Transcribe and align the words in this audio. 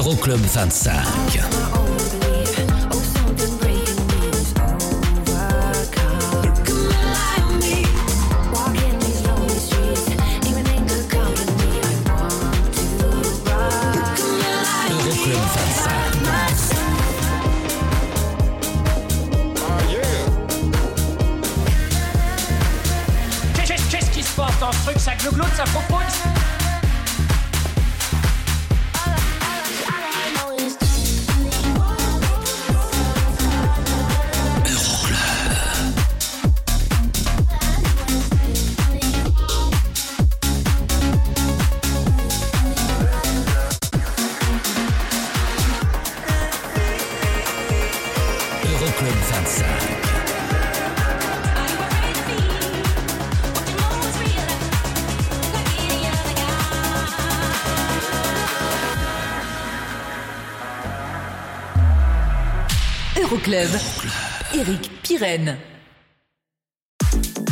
Euroclub 0.00 0.40
25. 0.40 0.94
Euroclub 14.90 15.36
25. 15.36 16.00
Qu'est-ce 23.90 24.10
qui 24.10 24.22
se 24.22 24.32
passe 24.34 24.58
dans 24.60 24.72
ce 24.72 24.78
truc 24.78 24.98
Ça 24.98 25.12
ça 25.54 25.64
propose 25.64 26.09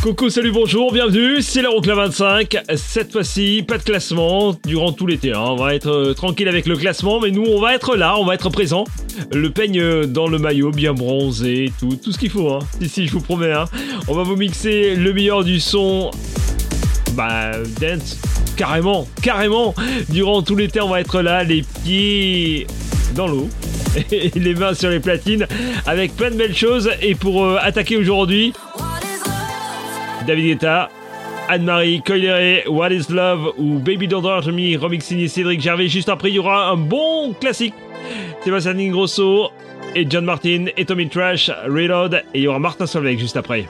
Coucou, 0.09 0.31
salut, 0.31 0.53
bonjour, 0.53 0.91
bienvenue, 0.91 1.43
c'est 1.43 1.61
l'Euroclub 1.61 1.95
25. 1.95 2.57
Cette 2.77 3.13
fois-ci, 3.13 3.63
pas 3.69 3.77
de 3.77 3.83
classement 3.83 4.57
durant 4.65 4.91
tout 4.91 5.07
l'été. 5.07 5.35
hein. 5.35 5.45
On 5.49 5.57
va 5.57 5.75
être 5.75 5.91
euh, 5.91 6.15
tranquille 6.15 6.49
avec 6.49 6.65
le 6.65 6.77
classement, 6.77 7.21
mais 7.21 7.31
nous, 7.31 7.45
on 7.45 7.61
va 7.61 7.75
être 7.75 7.95
là, 7.95 8.17
on 8.19 8.25
va 8.25 8.33
être 8.33 8.49
présent. 8.49 8.85
Le 9.35 9.51
peigne 9.51 9.79
euh, 9.79 10.07
dans 10.07 10.27
le 10.27 10.39
maillot, 10.39 10.71
bien 10.71 10.95
bronzé, 10.95 11.71
tout, 11.79 11.95
tout 12.03 12.11
ce 12.11 12.19
qu'il 12.19 12.31
faut. 12.31 12.51
Hein. 12.55 12.61
Si, 12.87 13.07
je 13.07 13.13
vous 13.13 13.21
promets. 13.21 13.53
Hein. 13.53 13.67
On 14.09 14.15
va 14.15 14.23
vous 14.23 14.37
mixer 14.37 14.97
le 14.97 15.13
meilleur 15.13 15.45
du 15.45 15.61
son. 15.61 16.11
Bah, 17.13 17.51
dance, 17.79 18.17
carrément, 18.57 19.07
carrément. 19.21 19.75
Durant 20.09 20.41
tout 20.41 20.57
l'été, 20.57 20.81
on 20.81 20.89
va 20.89 21.03
être 21.03 21.21
là, 21.21 21.45
les 21.45 21.63
pieds 21.85 22.67
dans 23.15 23.27
l'eau. 23.27 23.51
Les 24.11 24.55
mains 24.55 24.75
sur 24.75 24.91
les 24.91 25.01
platines 25.01 25.47
avec 25.87 26.17
plein 26.17 26.31
de 26.31 26.37
belles 26.37 26.57
choses. 26.57 26.89
Et 27.03 27.15
pour 27.15 27.45
euh, 27.45 27.59
attaquer 27.61 27.97
aujourd'hui, 27.97 28.53
David 30.29 30.45
Guetta, 30.45 30.91
Anne-Marie 31.49 32.03
Coileret, 32.03 32.65
What 32.69 32.91
is 32.91 33.07
Love 33.09 33.55
ou 33.57 33.79
Baby 33.79 34.07
Don't 34.07 34.27
Hurt 34.27 34.47
Me, 34.49 34.77
remix 34.77 35.07
Cédric 35.07 35.63
Gervais. 35.63 35.89
Juste 35.89 36.11
après, 36.11 36.29
il 36.29 36.35
y 36.35 36.39
aura 36.39 36.69
un 36.69 36.77
bon 36.77 37.33
classique. 37.33 37.73
Sébastien 38.45 38.79
Ingrosso 38.79 39.49
et 39.97 40.07
John 40.09 40.27
Martin 40.27 40.67
et 40.77 40.85
Tommy 40.85 41.09
Trash, 41.09 41.51
Reload. 41.67 42.23
Et 42.35 42.41
il 42.41 42.43
y 42.43 42.47
aura 42.47 42.59
Martin 42.59 42.87
Solveig 42.87 43.19
juste 43.19 43.39
après. 43.39 43.65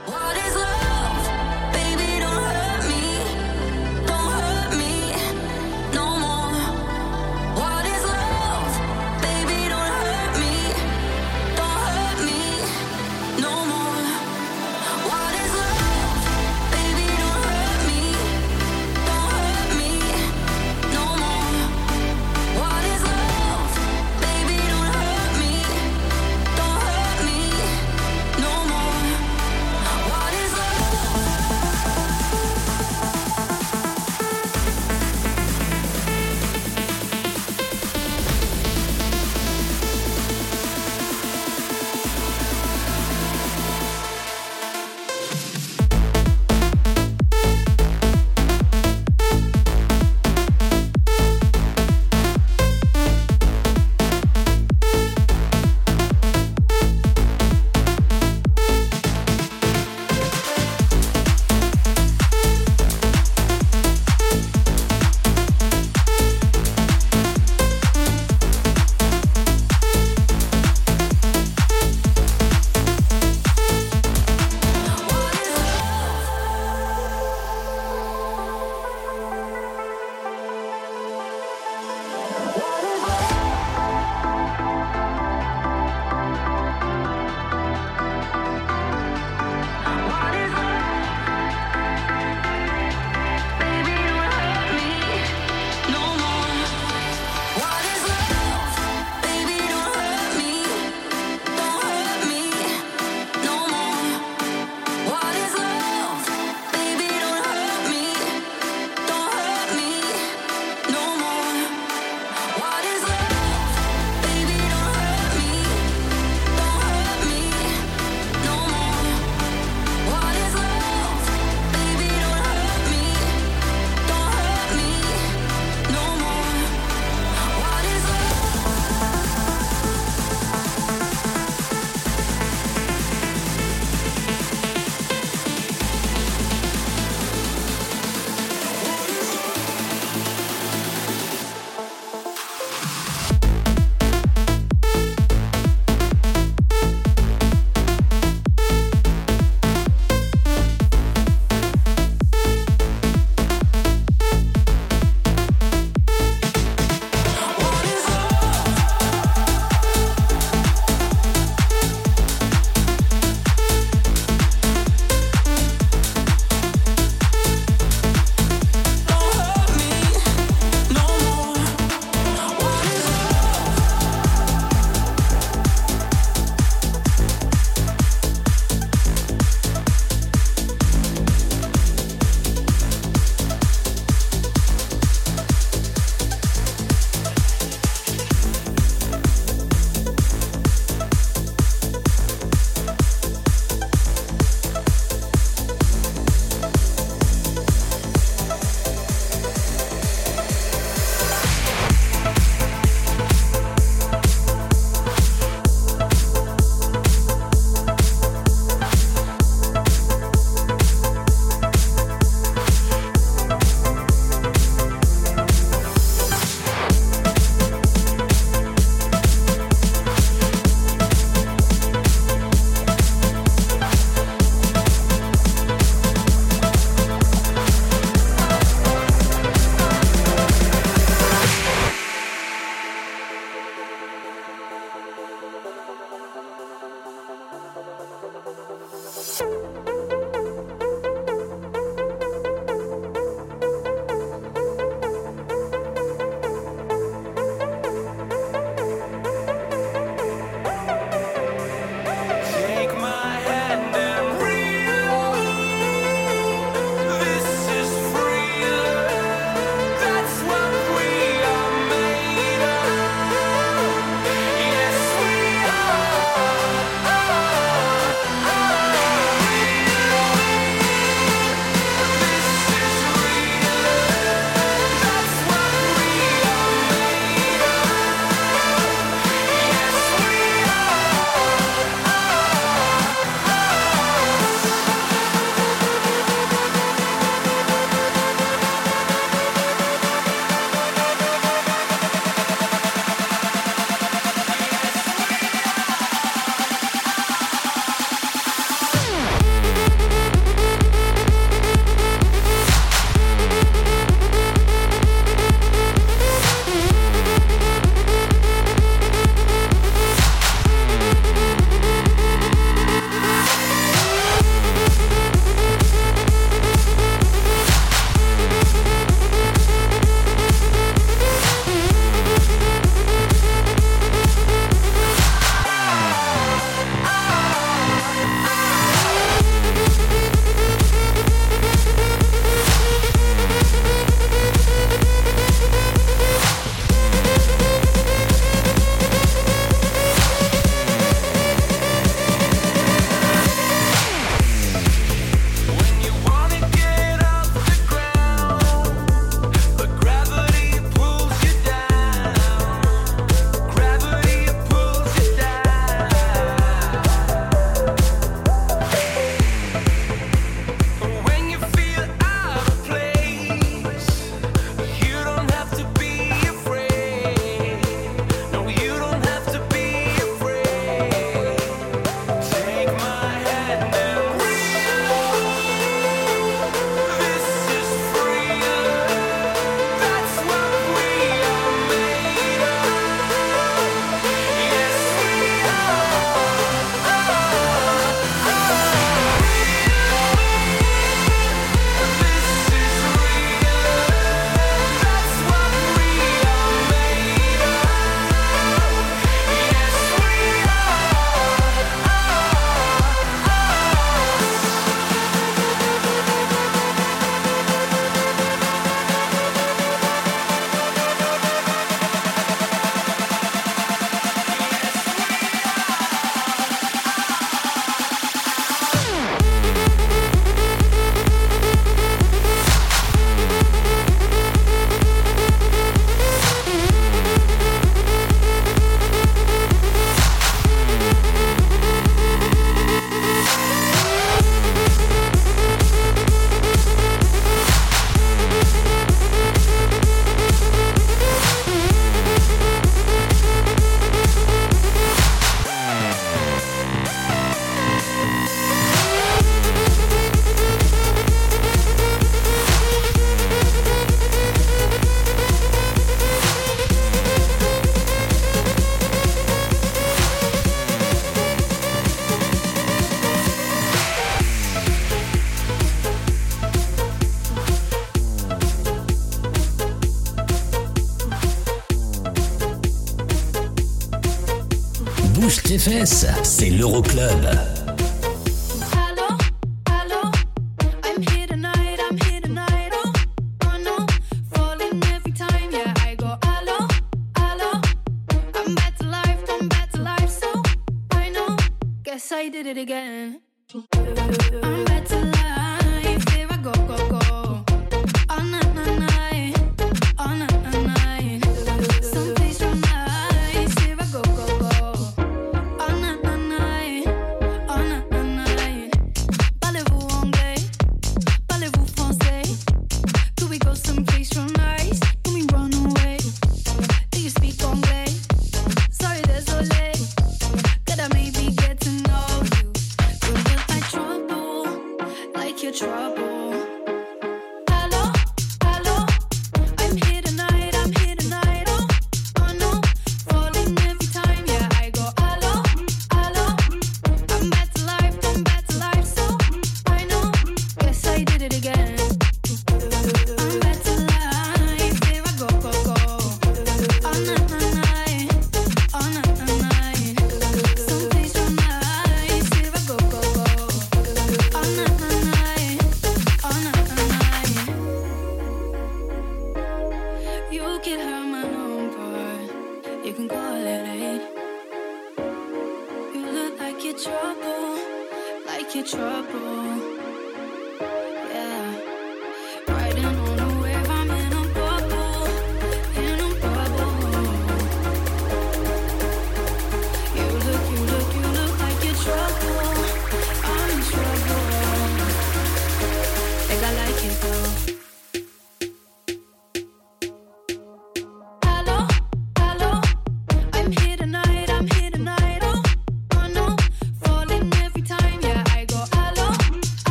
fesses, 475.79 476.27
c'est 476.43 476.71
l'Euroclub. 476.71 477.68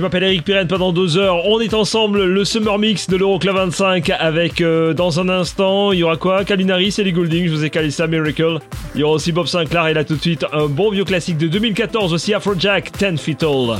je 0.00 0.02
m'appelle 0.06 0.22
Eric 0.22 0.44
Pirenne 0.44 0.66
pendant 0.66 0.94
deux 0.94 1.18
heures. 1.18 1.44
On 1.44 1.60
est 1.60 1.74
ensemble 1.74 2.24
le 2.24 2.44
Summer 2.46 2.78
Mix 2.78 3.06
de 3.06 3.18
l'Euroclub 3.18 3.54
25 3.54 4.08
avec 4.18 4.62
euh, 4.62 4.94
dans 4.94 5.20
un 5.20 5.28
instant, 5.28 5.92
il 5.92 5.98
y 5.98 6.02
aura 6.02 6.16
quoi? 6.16 6.42
Kalinaris 6.42 6.94
et 6.96 7.04
les 7.04 7.12
Goulding, 7.12 7.46
je 7.46 7.52
vous 7.52 7.64
ai 7.66 7.68
calé 7.68 7.90
ça, 7.90 8.06
Miracle. 8.06 8.60
Il 8.94 9.02
y 9.02 9.04
aura 9.04 9.16
aussi 9.16 9.30
Bob 9.30 9.46
Sinclair 9.46 9.88
et 9.88 9.92
là 9.92 10.02
tout 10.02 10.16
de 10.16 10.22
suite 10.22 10.46
un 10.54 10.68
bon 10.68 10.90
vieux 10.90 11.04
classique 11.04 11.36
de 11.36 11.48
2014 11.48 12.14
aussi 12.14 12.32
Afrojack, 12.32 12.92
Ten 12.92 13.18
Feet 13.18 13.42
All. 13.42 13.76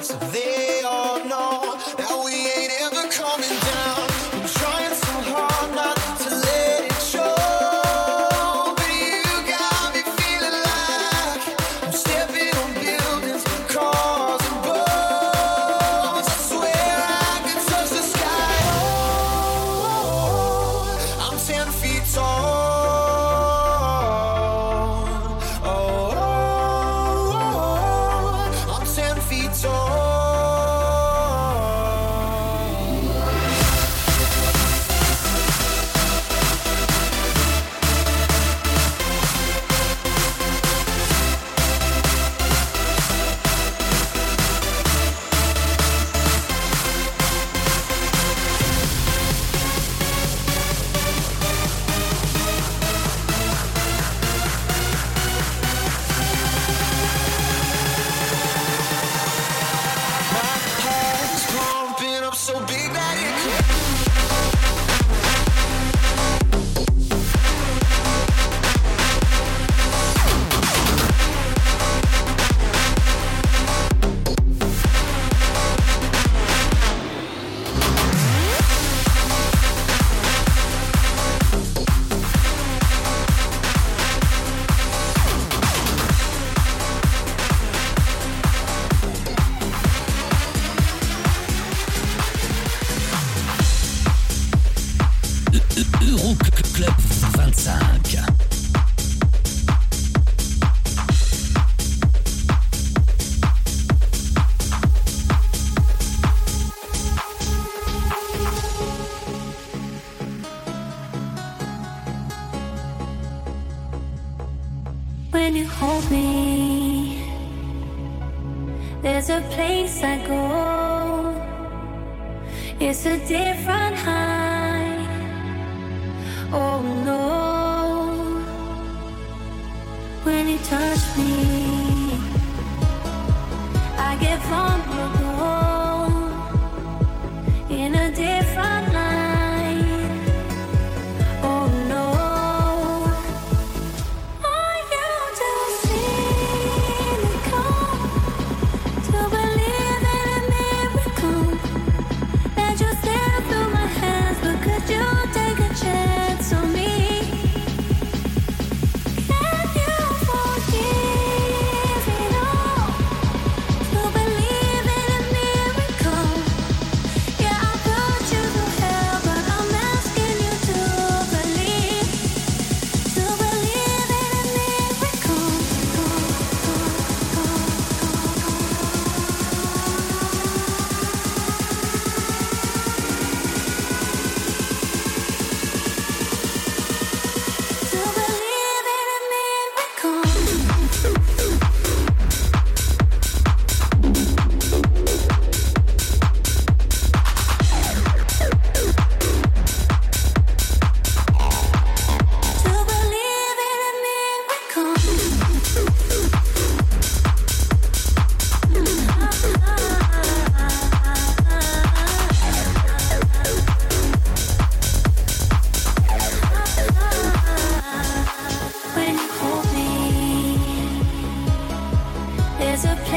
else 0.00 0.08
there. 0.32 0.69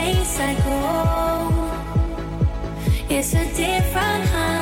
Place 0.03 0.39
I 0.39 0.53
go. 0.65 0.77
It's 3.09 3.33
a 3.33 3.45
different 3.55 4.25
high. 4.31 4.52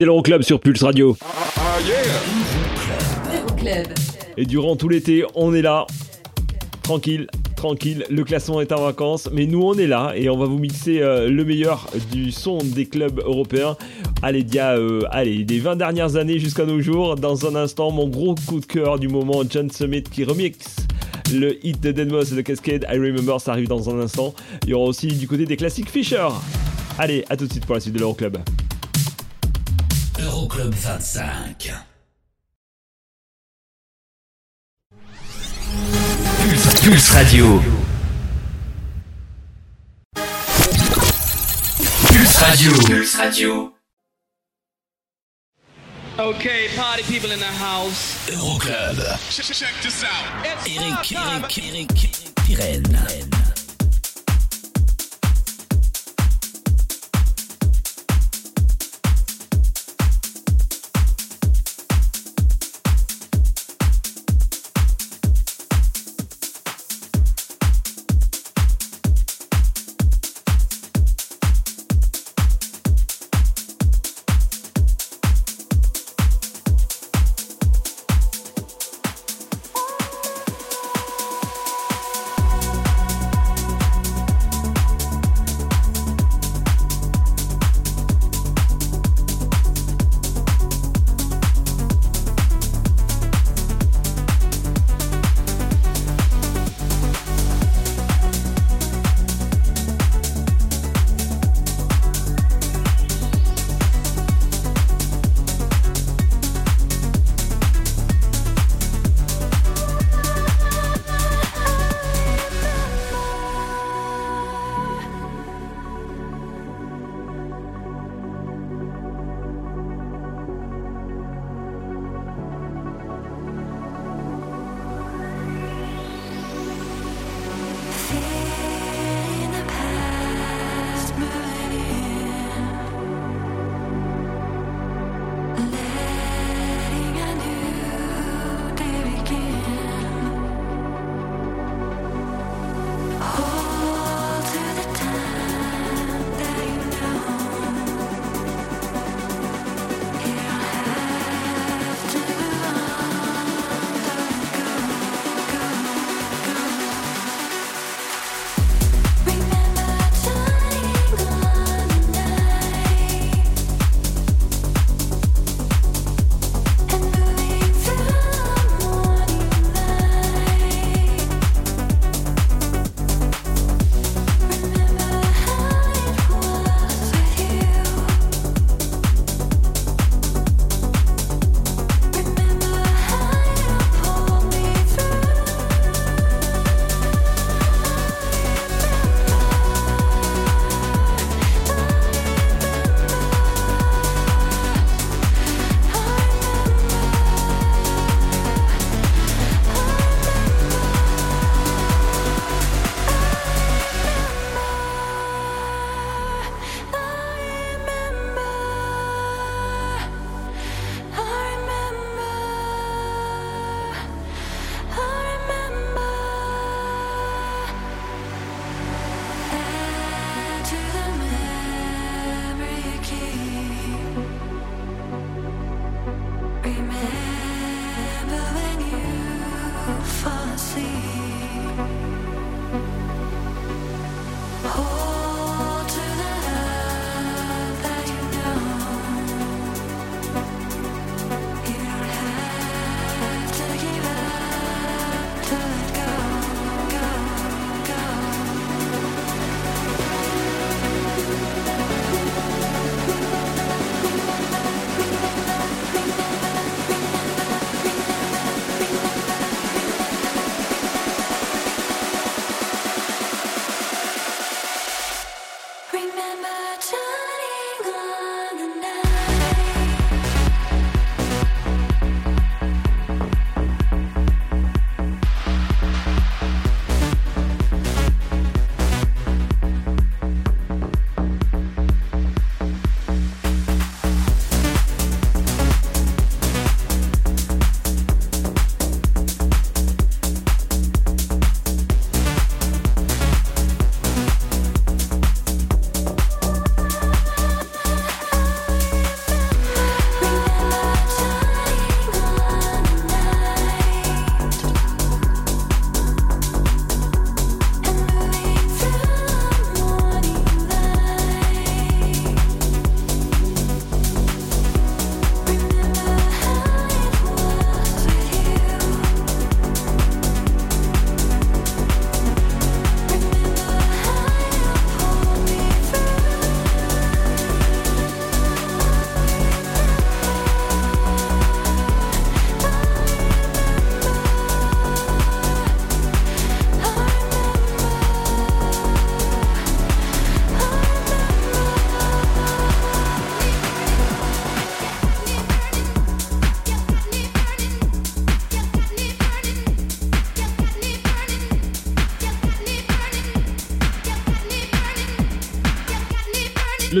C'est 0.00 0.06
l'Euroclub 0.06 0.40
sur 0.40 0.60
Pulse 0.60 0.82
Radio. 0.82 1.14
Et 4.38 4.46
durant 4.46 4.74
tout 4.74 4.88
l'été, 4.88 5.26
on 5.34 5.52
est 5.52 5.60
là. 5.60 5.86
Tranquille, 6.82 7.26
tranquille. 7.54 8.06
Le 8.08 8.24
classement 8.24 8.62
est 8.62 8.72
en 8.72 8.80
vacances, 8.80 9.28
mais 9.30 9.44
nous 9.44 9.62
on 9.62 9.74
est 9.74 9.86
là 9.86 10.14
et 10.16 10.30
on 10.30 10.38
va 10.38 10.46
vous 10.46 10.56
mixer 10.56 11.02
euh, 11.02 11.28
le 11.28 11.44
meilleur 11.44 11.86
du 12.10 12.32
son 12.32 12.60
des 12.64 12.86
clubs 12.86 13.18
européens. 13.18 13.76
Allez, 14.22 14.42
d'il 14.42 14.54
y 14.54 14.58
a, 14.58 14.78
euh, 14.78 15.02
allez, 15.10 15.44
des 15.44 15.58
20 15.58 15.76
dernières 15.76 16.16
années 16.16 16.38
jusqu'à 16.38 16.64
nos 16.64 16.80
jours. 16.80 17.16
Dans 17.16 17.44
un 17.44 17.54
instant, 17.54 17.90
mon 17.90 18.08
gros 18.08 18.34
coup 18.46 18.60
de 18.60 18.64
cœur 18.64 18.98
du 18.98 19.08
moment, 19.08 19.42
John 19.46 19.70
Summit 19.70 20.04
qui 20.04 20.24
remixe 20.24 20.76
le 21.30 21.62
hit 21.62 21.78
de 21.78 21.92
Deadmau5 21.92 22.32
et 22.32 22.36
de 22.36 22.40
Cascade. 22.40 22.86
I 22.90 22.96
Remember, 22.96 23.38
ça 23.38 23.52
arrive 23.52 23.68
dans 23.68 23.90
un 23.90 24.00
instant. 24.00 24.34
Il 24.62 24.70
y 24.70 24.72
aura 24.72 24.86
aussi 24.86 25.08
du 25.08 25.28
côté 25.28 25.44
des 25.44 25.58
classiques 25.58 25.90
Fisher. 25.90 26.28
Allez, 26.98 27.22
à 27.28 27.36
tout 27.36 27.46
de 27.46 27.52
suite 27.52 27.66
pour 27.66 27.74
la 27.74 27.82
suite 27.82 27.92
de 27.92 27.98
l'Euroclub. 27.98 28.38
Euroclub 30.20 30.74
25. 30.74 31.56
Pulse, 36.36 36.80
Pulse 36.84 37.14
Radio. 37.14 37.62
Pulse 42.06 42.42
Radio. 42.42 42.72
Pulse 42.72 43.18
Radio. 43.18 43.72
Okay, 46.18 46.68
party 46.76 47.02
people 47.04 47.30
in 47.30 47.38
the 47.38 47.46
house. 47.46 48.28
Euroclub. 48.28 48.96
Check 49.30 49.72
this 49.82 50.04
out. 50.04 50.44
Eric, 50.44 50.68
Eric, 50.76 51.12
Eric. 51.12 51.56
Remember 52.46 53.49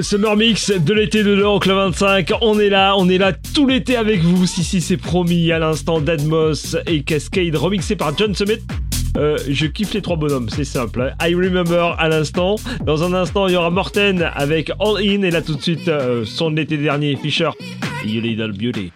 Summer 0.02 0.36
Mix 0.36 0.70
de 0.70 0.94
l'été 0.94 1.22
de 1.22 1.32
l'Euroclub 1.32 1.76
25. 1.76 2.32
On 2.40 2.58
est 2.58 2.68
là, 2.68 2.94
on 2.96 3.08
est 3.08 3.18
là 3.18 3.32
tout 3.32 3.66
l'été 3.66 3.96
avec 3.96 4.20
vous. 4.20 4.46
Si, 4.46 4.62
si, 4.64 4.80
c'est 4.80 4.96
promis. 4.96 5.50
À 5.52 5.58
l'instant, 5.58 6.00
Deadmos 6.00 6.76
et 6.86 7.02
Cascade 7.02 7.54
remixé 7.56 7.96
par 7.96 8.16
John 8.16 8.34
Summit. 8.34 8.58
Euh, 9.16 9.36
je 9.48 9.66
kiffe 9.66 9.92
les 9.94 10.02
trois 10.02 10.16
bonhommes, 10.16 10.48
c'est 10.48 10.64
simple. 10.64 11.00
hein. 11.20 11.28
I 11.28 11.34
Remember 11.34 11.96
à 11.98 12.08
l'instant. 12.08 12.56
Dans 12.84 13.02
un 13.02 13.12
instant, 13.12 13.48
il 13.48 13.54
y 13.54 13.56
aura 13.56 13.70
Morten 13.70 14.30
avec 14.34 14.70
All 14.78 14.98
In. 14.98 15.22
Et 15.22 15.30
là, 15.30 15.42
tout 15.42 15.54
de 15.56 15.62
suite, 15.62 15.88
euh, 15.88 16.24
son 16.24 16.50
de 16.50 16.56
l'été 16.56 16.76
dernier, 16.76 17.16
Fisher. 17.16 17.50
You 18.06 18.20
Little 18.20 18.52
Beauty. 18.52 18.92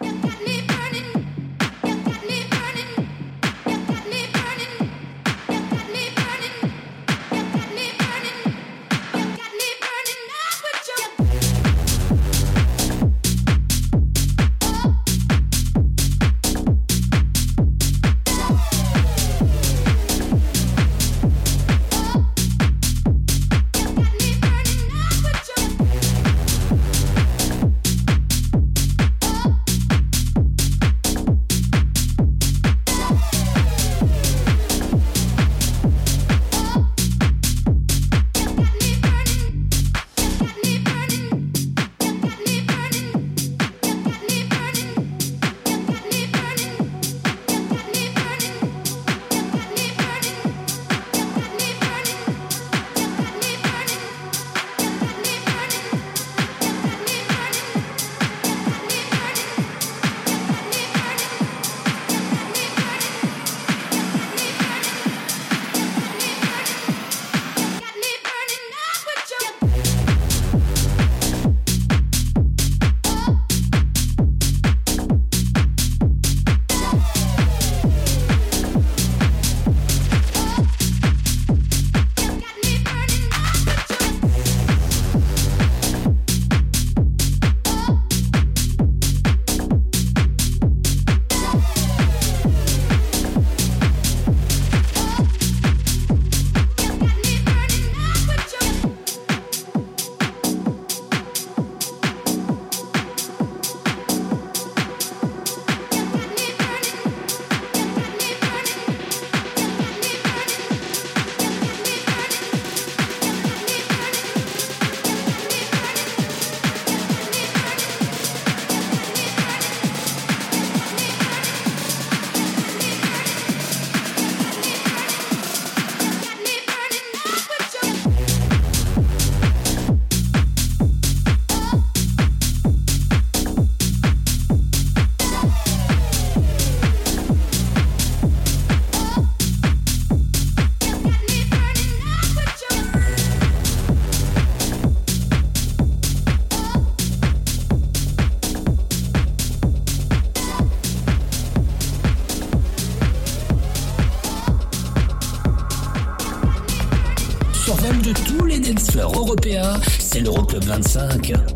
C'est 159.98 160.20
l'Euroclub 160.20 160.64
25. 160.64 161.53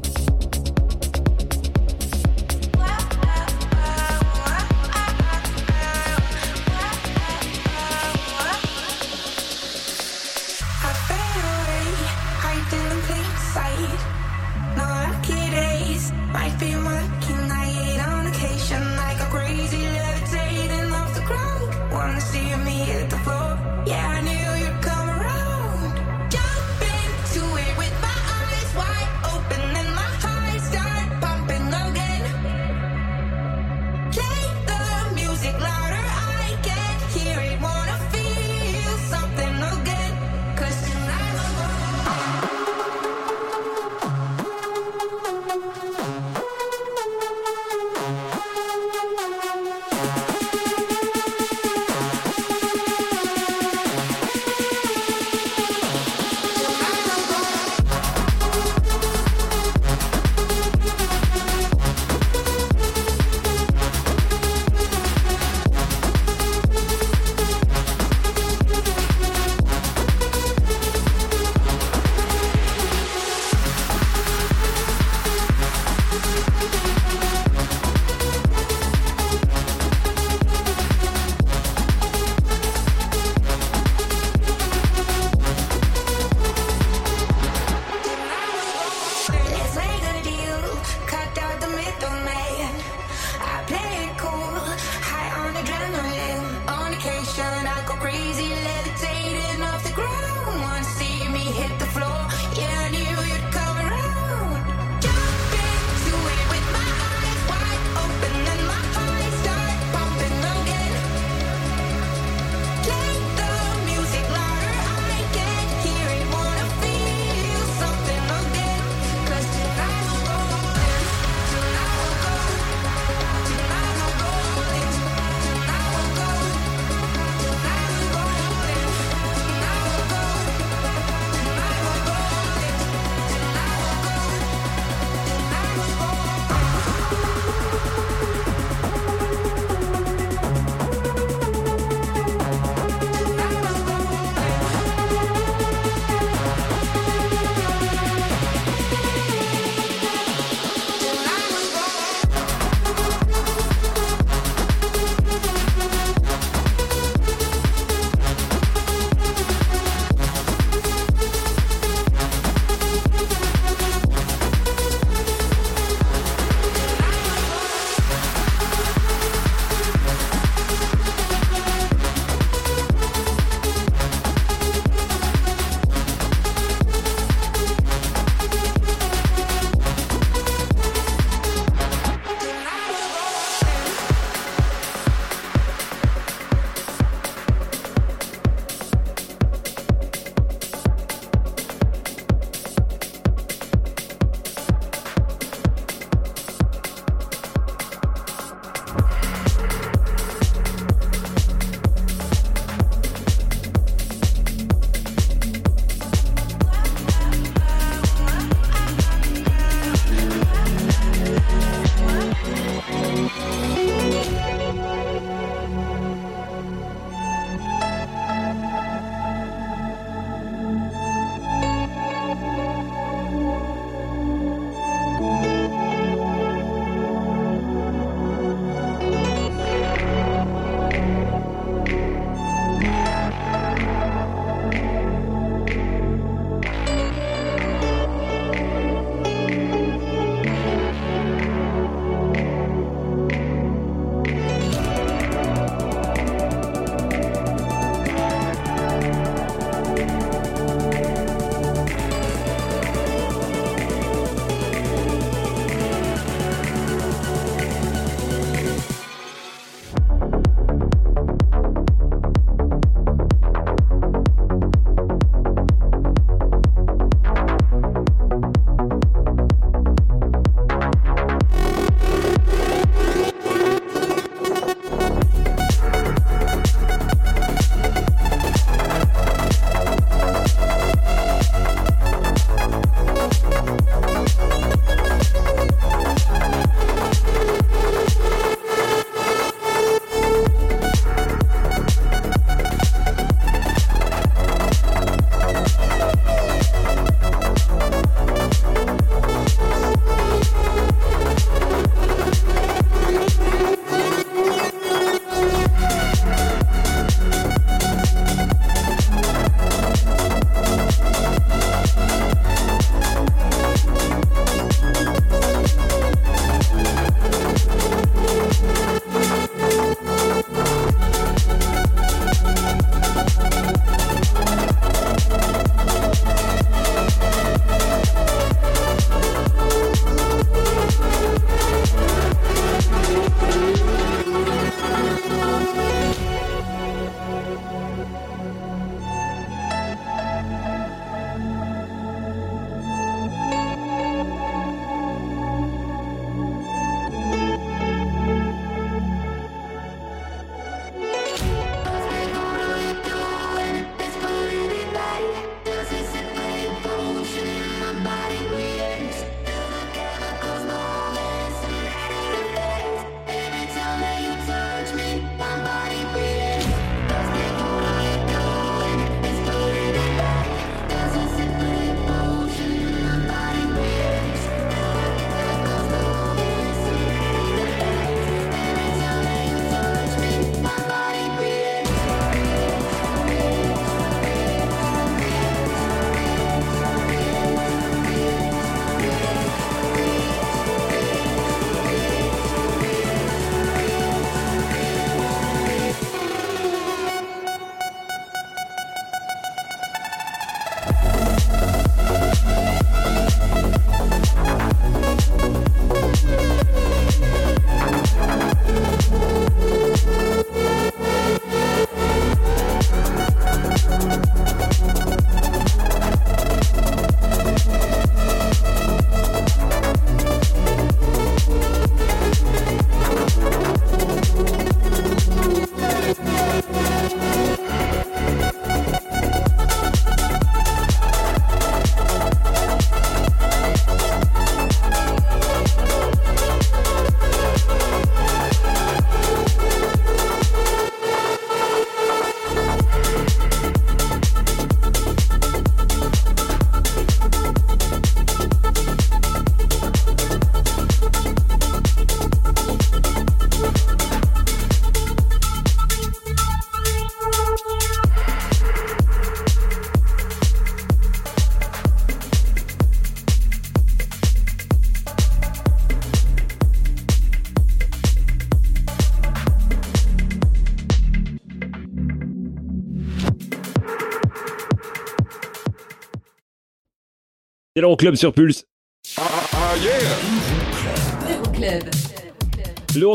C'est 477.78 477.82
l'Euroclub 477.82 478.16
sur 478.16 478.32
Pulse. 478.32 478.67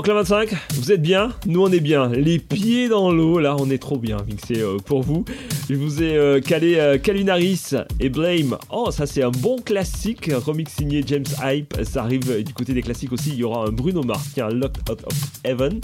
2,25€, 0.02 0.56
vous 0.74 0.92
êtes 0.92 1.04
bien? 1.04 1.30
Nous 1.46 1.62
on 1.62 1.72
est 1.72 1.80
bien. 1.80 2.10
Les 2.10 2.40
pieds 2.40 2.90
dans 2.90 3.12
l'eau, 3.12 3.38
là 3.38 3.56
on 3.60 3.70
est 3.70 3.78
trop 3.78 3.98
bien, 4.00 4.18
mixé 4.28 4.60
euh, 4.60 4.78
pour 4.84 5.04
vous. 5.04 5.24
Je 5.70 5.76
vous 5.76 6.02
ai 6.02 6.18
euh, 6.18 6.42
calé 6.42 6.78
euh, 6.80 6.98
Calinaris 6.98 7.74
et 8.00 8.10
Blame. 8.10 8.58
Oh, 8.72 8.90
ça 8.90 9.06
c'est 9.06 9.22
un 9.22 9.30
bon 9.30 9.58
classique, 9.58 10.32
remix 10.34 10.74
signé 10.74 11.04
James 11.06 11.28
Hype. 11.44 11.78
Ça 11.84 12.02
arrive 12.02 12.32
euh, 12.32 12.42
du 12.42 12.54
côté 12.56 12.74
des 12.74 12.82
classiques 12.82 13.14
aussi, 13.14 13.30
il 13.30 13.36
y 13.36 13.44
aura 13.44 13.68
un 13.68 13.72
Bruno 13.72 14.02
Mars, 14.02 14.30
qui 14.30 14.34
tiens, 14.36 14.50
Locked 14.50 14.90
Out 14.90 15.04
of 15.06 15.14
Heaven. 15.44 15.80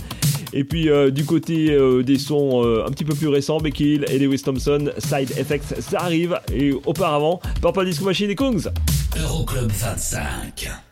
Et 0.53 0.63
puis 0.63 0.89
du 1.11 1.25
côté 1.25 1.77
des 2.03 2.17
sons 2.17 2.63
un 2.63 2.89
petit 2.89 3.05
peu 3.05 3.13
plus 3.13 3.27
récents, 3.27 3.59
Becky 3.59 3.93
Hill 3.93 4.05
et 4.09 4.17
Lewis 4.17 4.41
Thompson, 4.41 4.89
Side 4.97 5.29
Effects, 5.37 5.79
ça 5.79 5.99
arrive. 5.99 6.39
Et 6.51 6.73
auparavant, 6.87 7.39
Purple 7.61 7.85
Disco 7.85 8.05
Machine 8.05 8.31
et 8.31 8.35
Kongs. 8.35 8.67
Euroclub 9.15 9.69
25. 9.71 10.88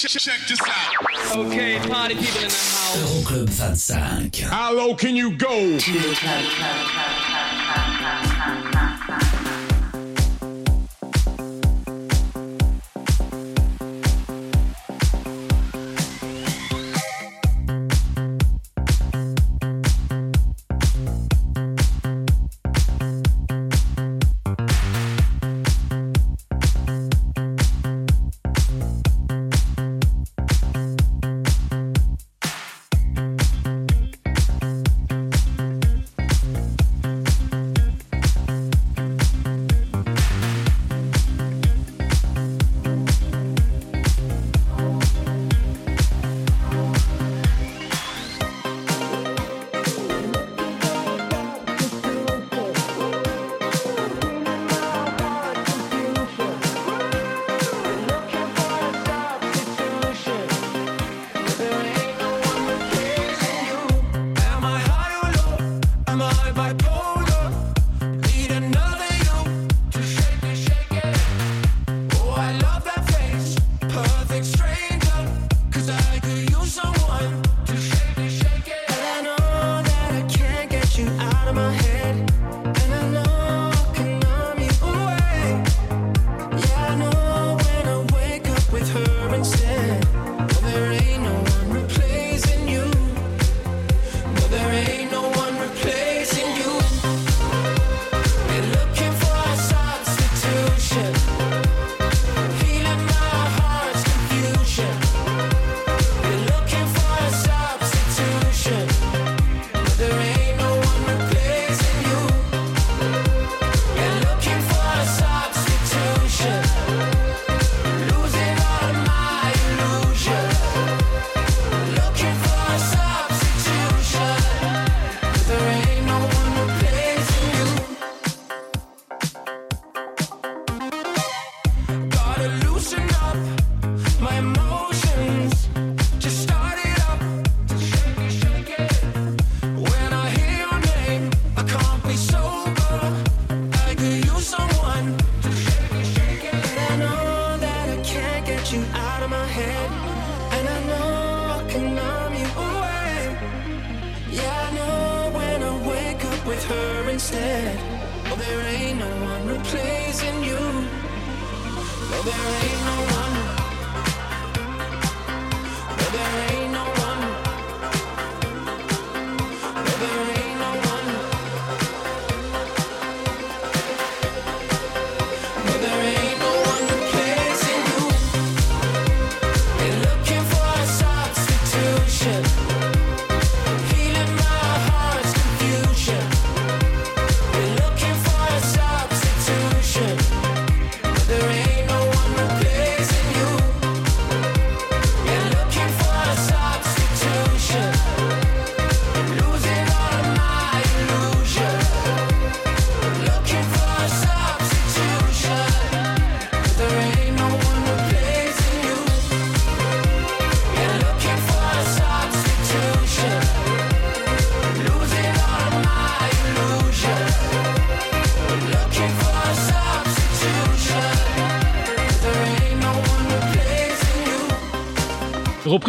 Check, 0.00 0.12
check 0.12 0.40
this 0.48 0.58
out. 0.62 1.36
Okay, 1.36 1.78
party 1.86 2.14
people 2.14 2.40
in 2.40 2.48
the 2.48 2.54
house. 2.54 2.96
Euroclub 2.96 4.34
25. 4.34 4.50
How 4.50 4.72
low 4.72 4.94
can 4.94 5.14
you 5.14 5.36
go? 5.36 5.76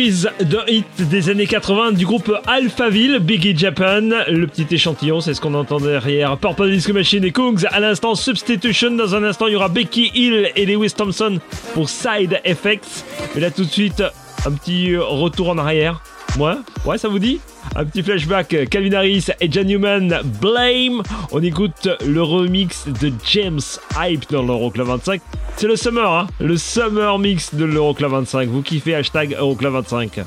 Reprise 0.01 0.31
d'un 0.39 0.65
hit 0.67 0.87
des 0.97 1.29
années 1.29 1.45
80 1.45 1.91
du 1.91 2.07
groupe 2.07 2.33
Alphaville, 2.47 3.19
Biggie 3.19 3.55
Japan. 3.55 4.01
Le 4.27 4.47
petit 4.47 4.65
échantillon, 4.71 5.21
c'est 5.21 5.35
ce 5.35 5.41
qu'on 5.41 5.53
entend 5.53 5.79
derrière. 5.79 6.39
Purple 6.39 6.71
Disco 6.71 6.91
Machine 6.91 7.23
et 7.23 7.31
Kungs. 7.31 7.67
À 7.69 7.79
l'instant, 7.79 8.15
Substitution. 8.15 8.89
Dans 8.95 9.13
un 9.13 9.23
instant, 9.23 9.45
il 9.45 9.53
y 9.53 9.55
aura 9.55 9.69
Becky 9.69 10.09
Hill 10.15 10.49
et 10.55 10.65
Lewis 10.65 10.93
Thompson 10.97 11.37
pour 11.75 11.87
Side 11.87 12.39
Effects. 12.45 13.05
Mais 13.35 13.41
là, 13.41 13.51
tout 13.51 13.63
de 13.63 13.69
suite, 13.69 14.01
un 14.43 14.51
petit 14.53 14.97
retour 14.97 15.49
en 15.49 15.59
arrière. 15.59 16.01
Ouais, 16.39 16.55
ouais, 16.83 16.97
ça 16.97 17.07
vous 17.07 17.19
dit? 17.19 17.39
Un 17.75 17.85
petit 17.85 18.03
flashback, 18.03 18.69
Calvin 18.69 18.93
Harris 18.93 19.27
et 19.39 19.51
Jan 19.51 19.63
Newman, 19.63 20.21
Blame. 20.41 21.03
On 21.31 21.41
écoute 21.41 21.87
le 22.05 22.21
remix 22.21 22.87
de 22.87 23.11
James 23.25 23.59
Hype 23.97 24.29
dans 24.31 24.43
l'Euroclub 24.43 24.87
25. 24.87 25.21
C'est 25.57 25.67
le 25.67 25.75
summer, 25.75 26.11
hein 26.11 26.27
Le 26.39 26.57
summer 26.57 27.17
mix 27.19 27.53
de 27.55 27.65
l'Euroclub 27.65 28.11
25. 28.11 28.49
Vous 28.49 28.61
kiffez 28.61 28.95
hashtag 28.95 29.35
Euroclub 29.39 29.73
25. 29.73 30.21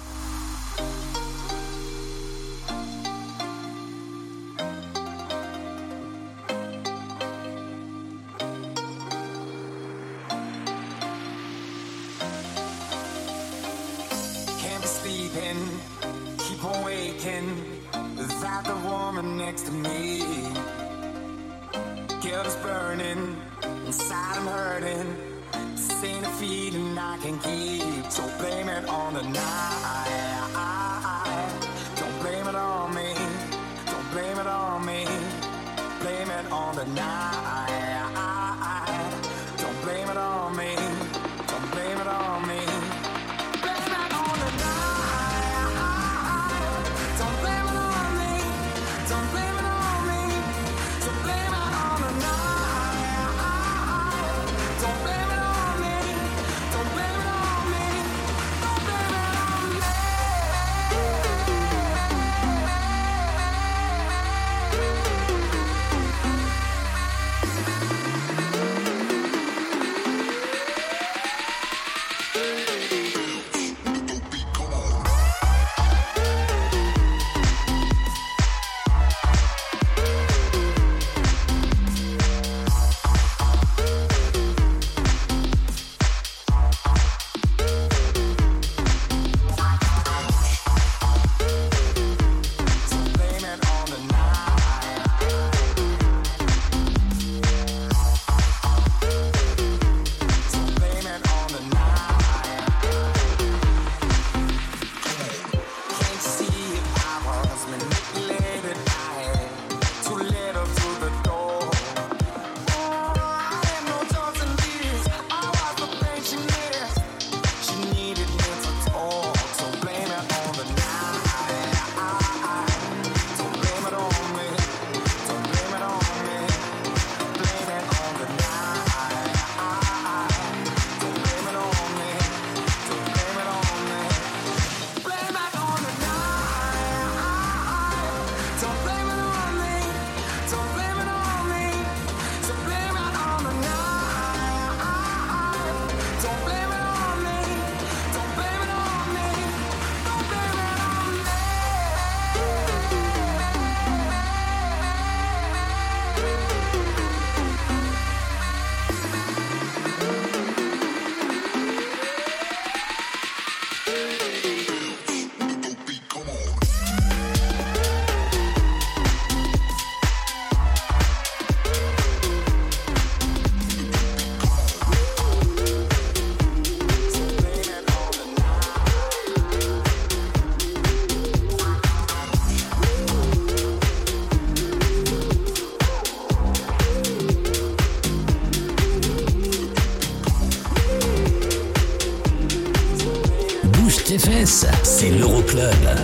C'est 195.05 195.11
l'Euroclub. 195.11 196.04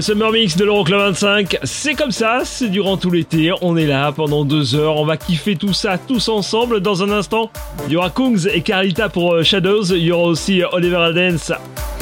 Le 0.00 0.02
Summer 0.02 0.32
Mix 0.32 0.56
de 0.56 0.64
l'Euroclub 0.64 0.98
25, 0.98 1.58
c'est 1.62 1.92
comme 1.92 2.10
ça, 2.10 2.40
c'est 2.44 2.70
durant 2.70 2.96
tout 2.96 3.10
l'été, 3.10 3.52
on 3.60 3.76
est 3.76 3.84
là 3.84 4.10
pendant 4.12 4.46
deux 4.46 4.74
heures, 4.74 4.96
on 4.96 5.04
va 5.04 5.18
kiffer 5.18 5.56
tout 5.56 5.74
ça 5.74 5.98
tous 5.98 6.30
ensemble. 6.30 6.80
Dans 6.80 7.02
un 7.02 7.10
instant, 7.10 7.50
il 7.86 7.92
y 7.92 7.96
aura 7.98 8.08
Kungs 8.08 8.48
et 8.50 8.62
Carlita 8.62 9.10
pour 9.10 9.34
euh, 9.34 9.42
Shadows, 9.42 9.92
il 9.92 10.04
y 10.04 10.10
aura 10.10 10.28
aussi 10.28 10.62
Oliver 10.72 10.96
Adens 10.96 11.52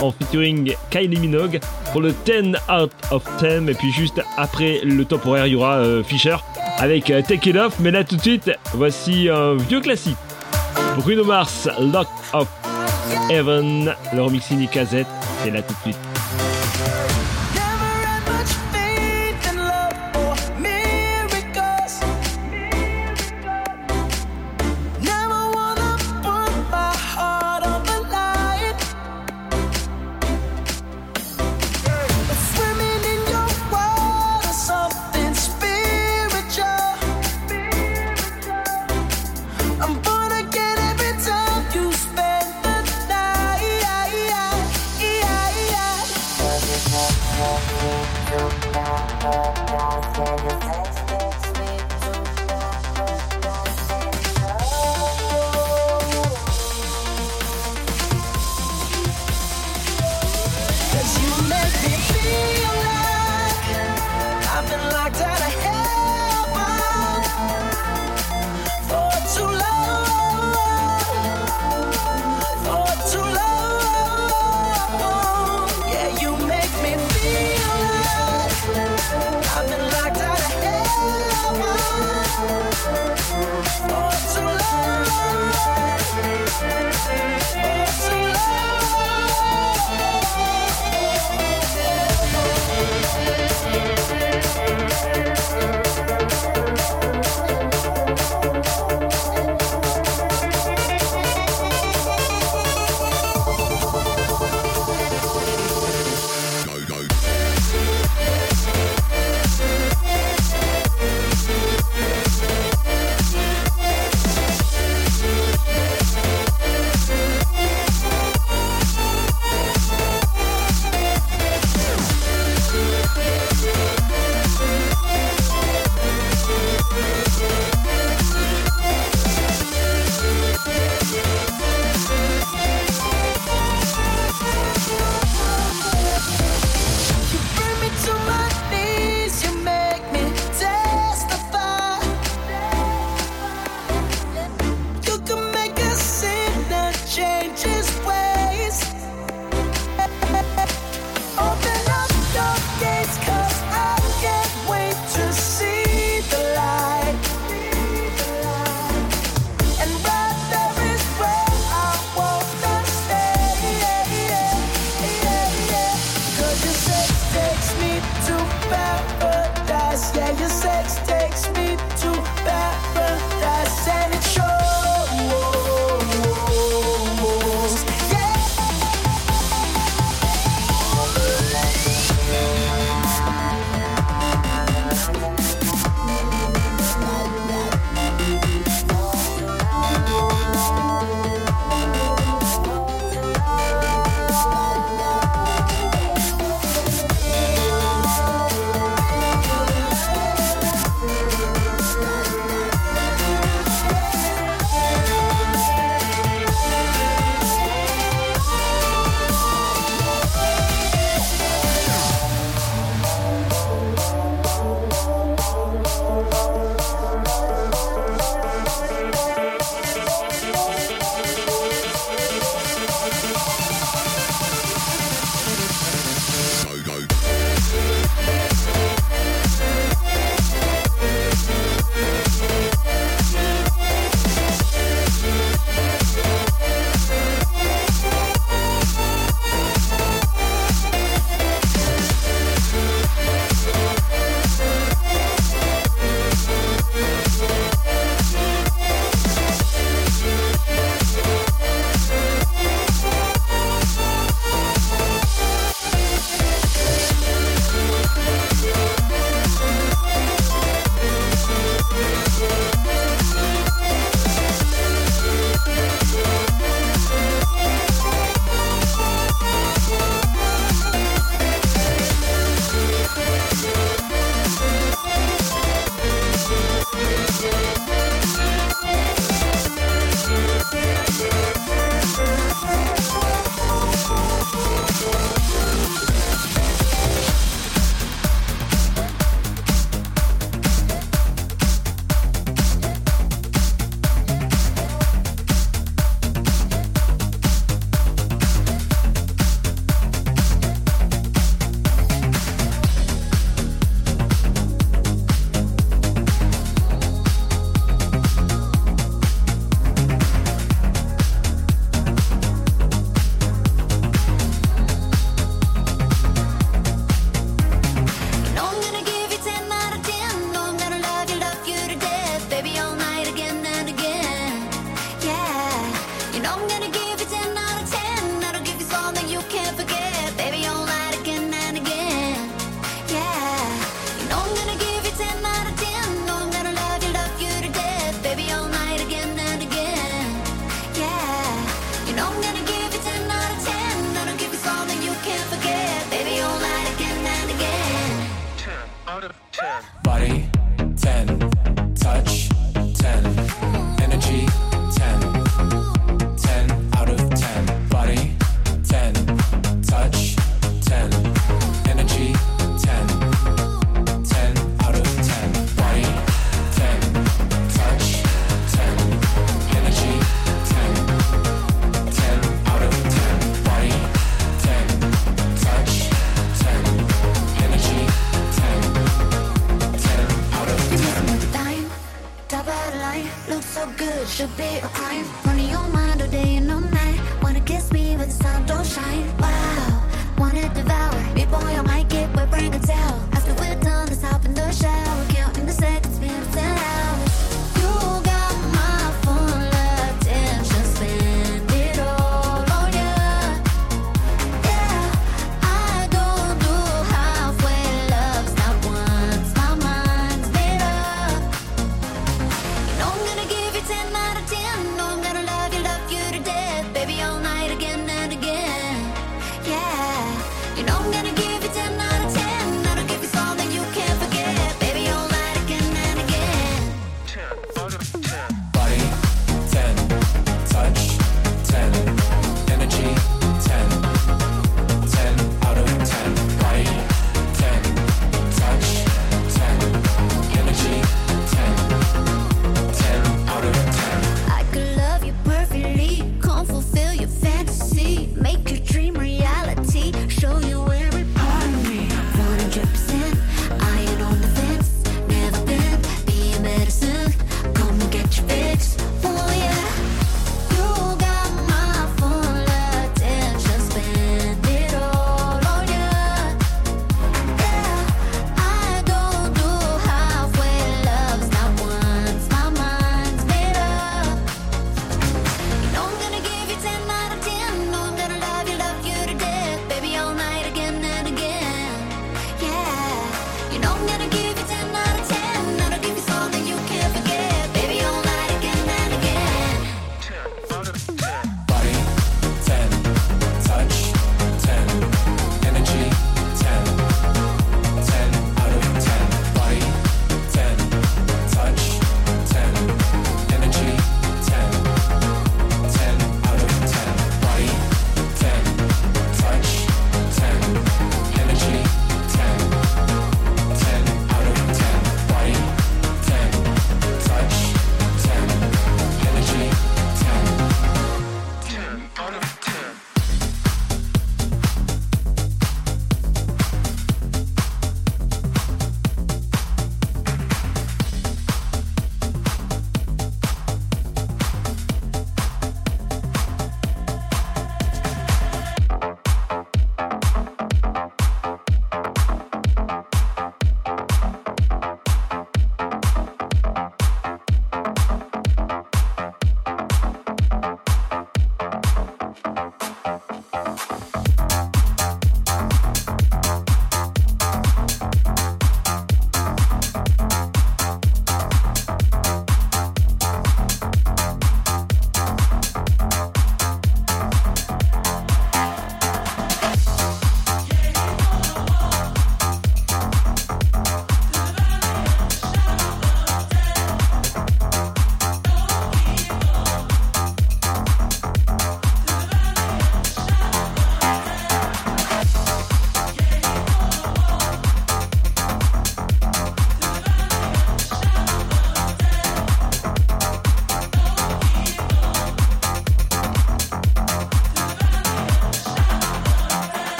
en 0.00 0.12
featuring 0.12 0.76
Kylie 0.90 1.18
Minogue 1.18 1.58
pour 1.90 2.00
le 2.00 2.14
10 2.24 2.56
out 2.72 2.92
of 3.10 3.24
10, 3.40 3.68
et 3.68 3.74
puis 3.74 3.90
juste 3.90 4.22
après 4.36 4.78
le 4.84 5.04
top 5.04 5.26
horaire, 5.26 5.48
il 5.48 5.54
y 5.54 5.56
aura 5.56 5.78
euh, 5.78 6.04
Fisher 6.04 6.36
avec 6.78 7.10
euh, 7.10 7.20
Take 7.20 7.50
It 7.50 7.56
Off, 7.56 7.80
mais 7.80 7.90
là 7.90 8.04
tout 8.04 8.14
de 8.14 8.22
suite, 8.22 8.48
voici 8.74 9.28
un 9.28 9.56
vieux 9.56 9.80
classique. 9.80 10.16
Bruno 10.98 11.24
Mars, 11.24 11.68
Lock 11.80 12.06
of 12.32 12.46
Heaven, 13.28 13.92
le 14.14 14.22
remix 14.22 14.46
Casette, 14.70 15.08
c'est 15.42 15.50
là 15.50 15.62
tout 15.62 15.74
de 15.74 15.90
suite. 15.90 16.07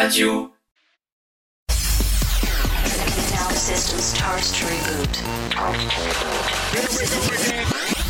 Radio. 0.00 0.50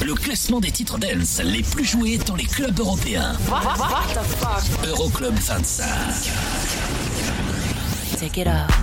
Le 0.01 0.14
classement 0.14 0.61
des 0.61 0.70
titres 0.70 0.99
dance 0.99 1.41
les 1.43 1.64
plus 1.64 1.84
joués 1.84 2.18
dans 2.18 2.36
les 2.36 2.45
clubs 2.45 2.78
européens. 2.78 3.36
Euroclub 4.86 5.34
25. 5.34 5.84
Take 8.20 8.41
it 8.41 8.47
off. 8.47 8.80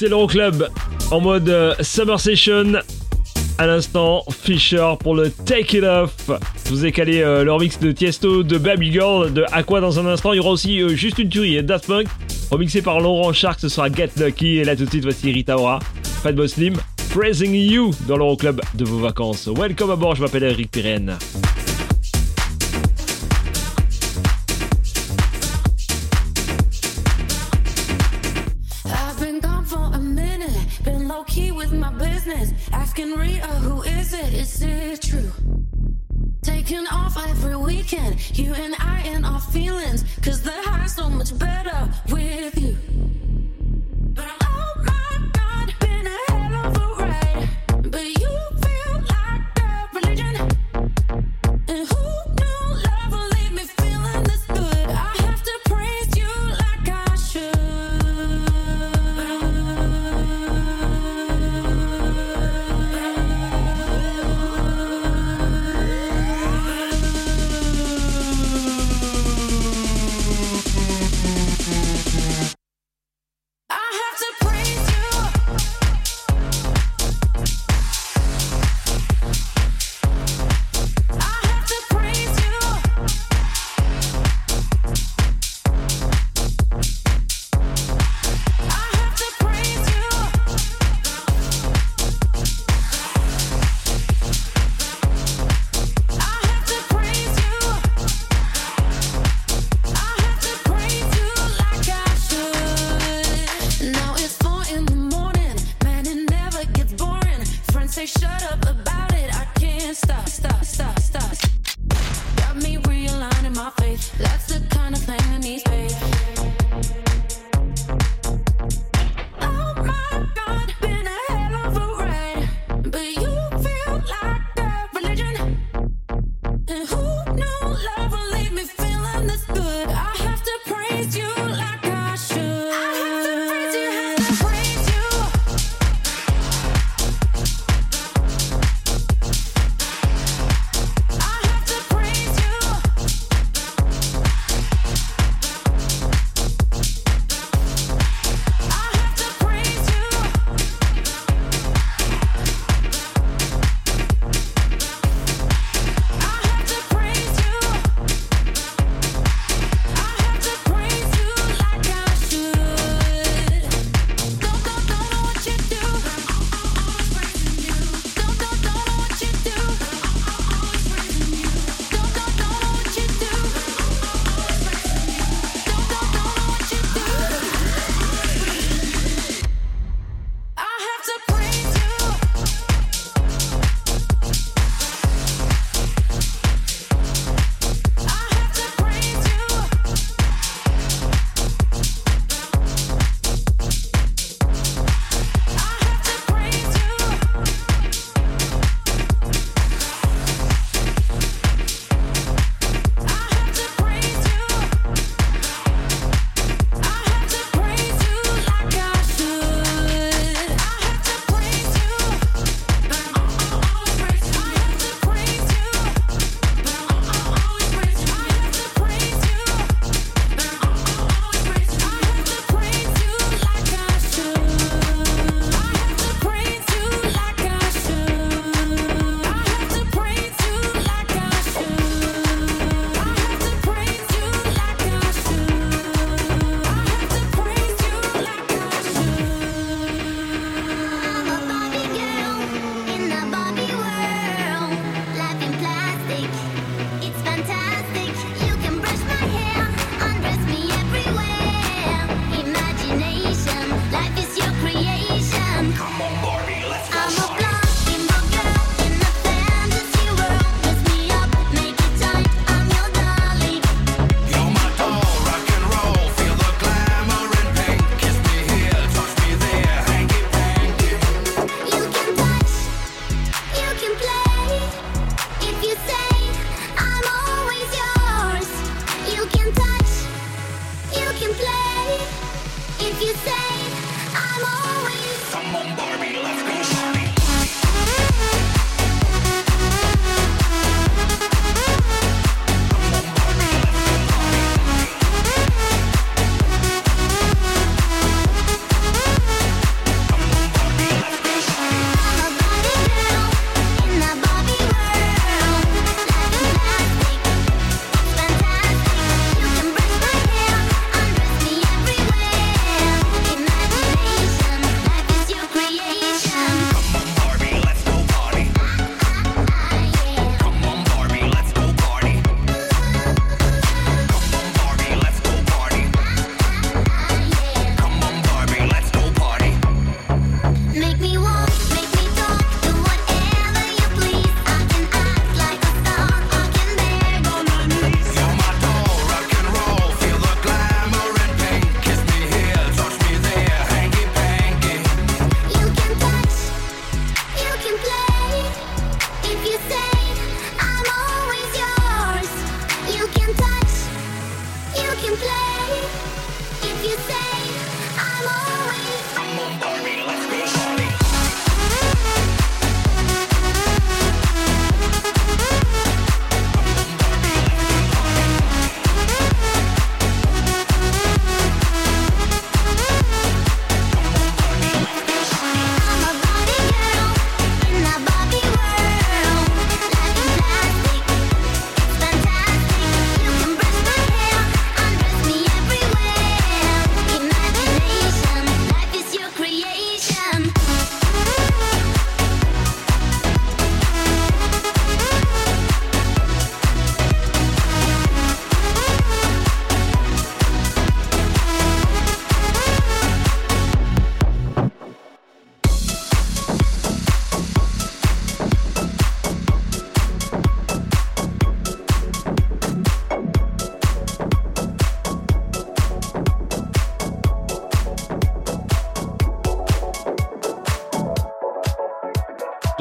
C'est 0.00 0.08
l'Euroclub 0.08 0.66
en 1.10 1.20
mode 1.20 1.50
euh, 1.50 1.74
Summer 1.82 2.18
Session. 2.18 2.72
À 3.58 3.66
l'instant, 3.66 4.24
Fisher 4.30 4.94
pour 4.98 5.14
le 5.14 5.28
Take 5.30 5.76
It 5.76 5.84
Off. 5.84 6.30
Je 6.64 6.70
vous 6.70 6.86
ai 6.86 6.90
calé 6.90 7.20
euh, 7.20 7.44
leur 7.44 7.60
mix 7.60 7.78
de 7.78 7.92
Tiesto, 7.92 8.42
de 8.42 8.56
Baby 8.56 8.92
Girl, 8.92 9.30
de 9.30 9.44
Aqua 9.52 9.82
dans 9.82 10.00
un 10.00 10.06
instant. 10.06 10.32
Il 10.32 10.36
y 10.36 10.40
aura 10.40 10.52
aussi 10.52 10.80
euh, 10.80 10.88
juste 10.96 11.18
une 11.18 11.28
tuerie 11.28 11.62
Daft 11.62 11.86
Punk, 11.86 12.06
remixé 12.50 12.80
par 12.80 12.98
Laurent 13.00 13.30
Shark. 13.34 13.60
Ce 13.60 13.68
sera 13.68 13.92
Get 13.92 14.12
Lucky. 14.16 14.56
Et 14.56 14.64
là 14.64 14.74
tout 14.74 14.86
de 14.86 14.88
suite, 14.88 15.04
voici 15.04 15.32
Rita 15.32 15.58
Ora, 15.58 15.80
Fatboy 16.22 16.48
Slim, 16.48 16.76
Praising 17.10 17.52
You 17.52 17.90
dans 18.08 18.16
l'Euroclub 18.16 18.58
de 18.72 18.86
vos 18.86 19.00
vacances. 19.00 19.50
Welcome 19.54 19.90
à 19.90 19.96
bord, 19.96 20.14
je 20.14 20.22
m'appelle 20.22 20.44
Eric 20.44 20.70
Pirenne. 20.70 21.18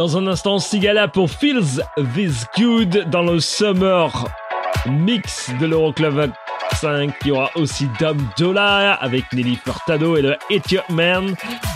Dans 0.10 0.18
un 0.18 0.26
instant, 0.26 0.57
Sigala 0.57 1.07
pour 1.07 1.30
Feels 1.30 1.84
This 2.15 2.48
Good 2.57 3.11
dans 3.11 3.22
le 3.22 3.40
Summer 3.40 4.11
Mix 4.88 5.52
de 5.61 5.68
l'Euroclub 5.68 6.31
5. 6.73 7.14
Il 7.22 7.27
y 7.27 7.31
aura 7.31 7.52
aussi 7.53 7.88
Dom 7.99 8.18
Dola 8.36 8.94
avec 8.94 9.31
Nelly 9.34 9.60
Furtado 9.64 10.18
et 10.18 10.23
le 10.23 10.36
Your 10.72 10.84
Man. 10.90 11.36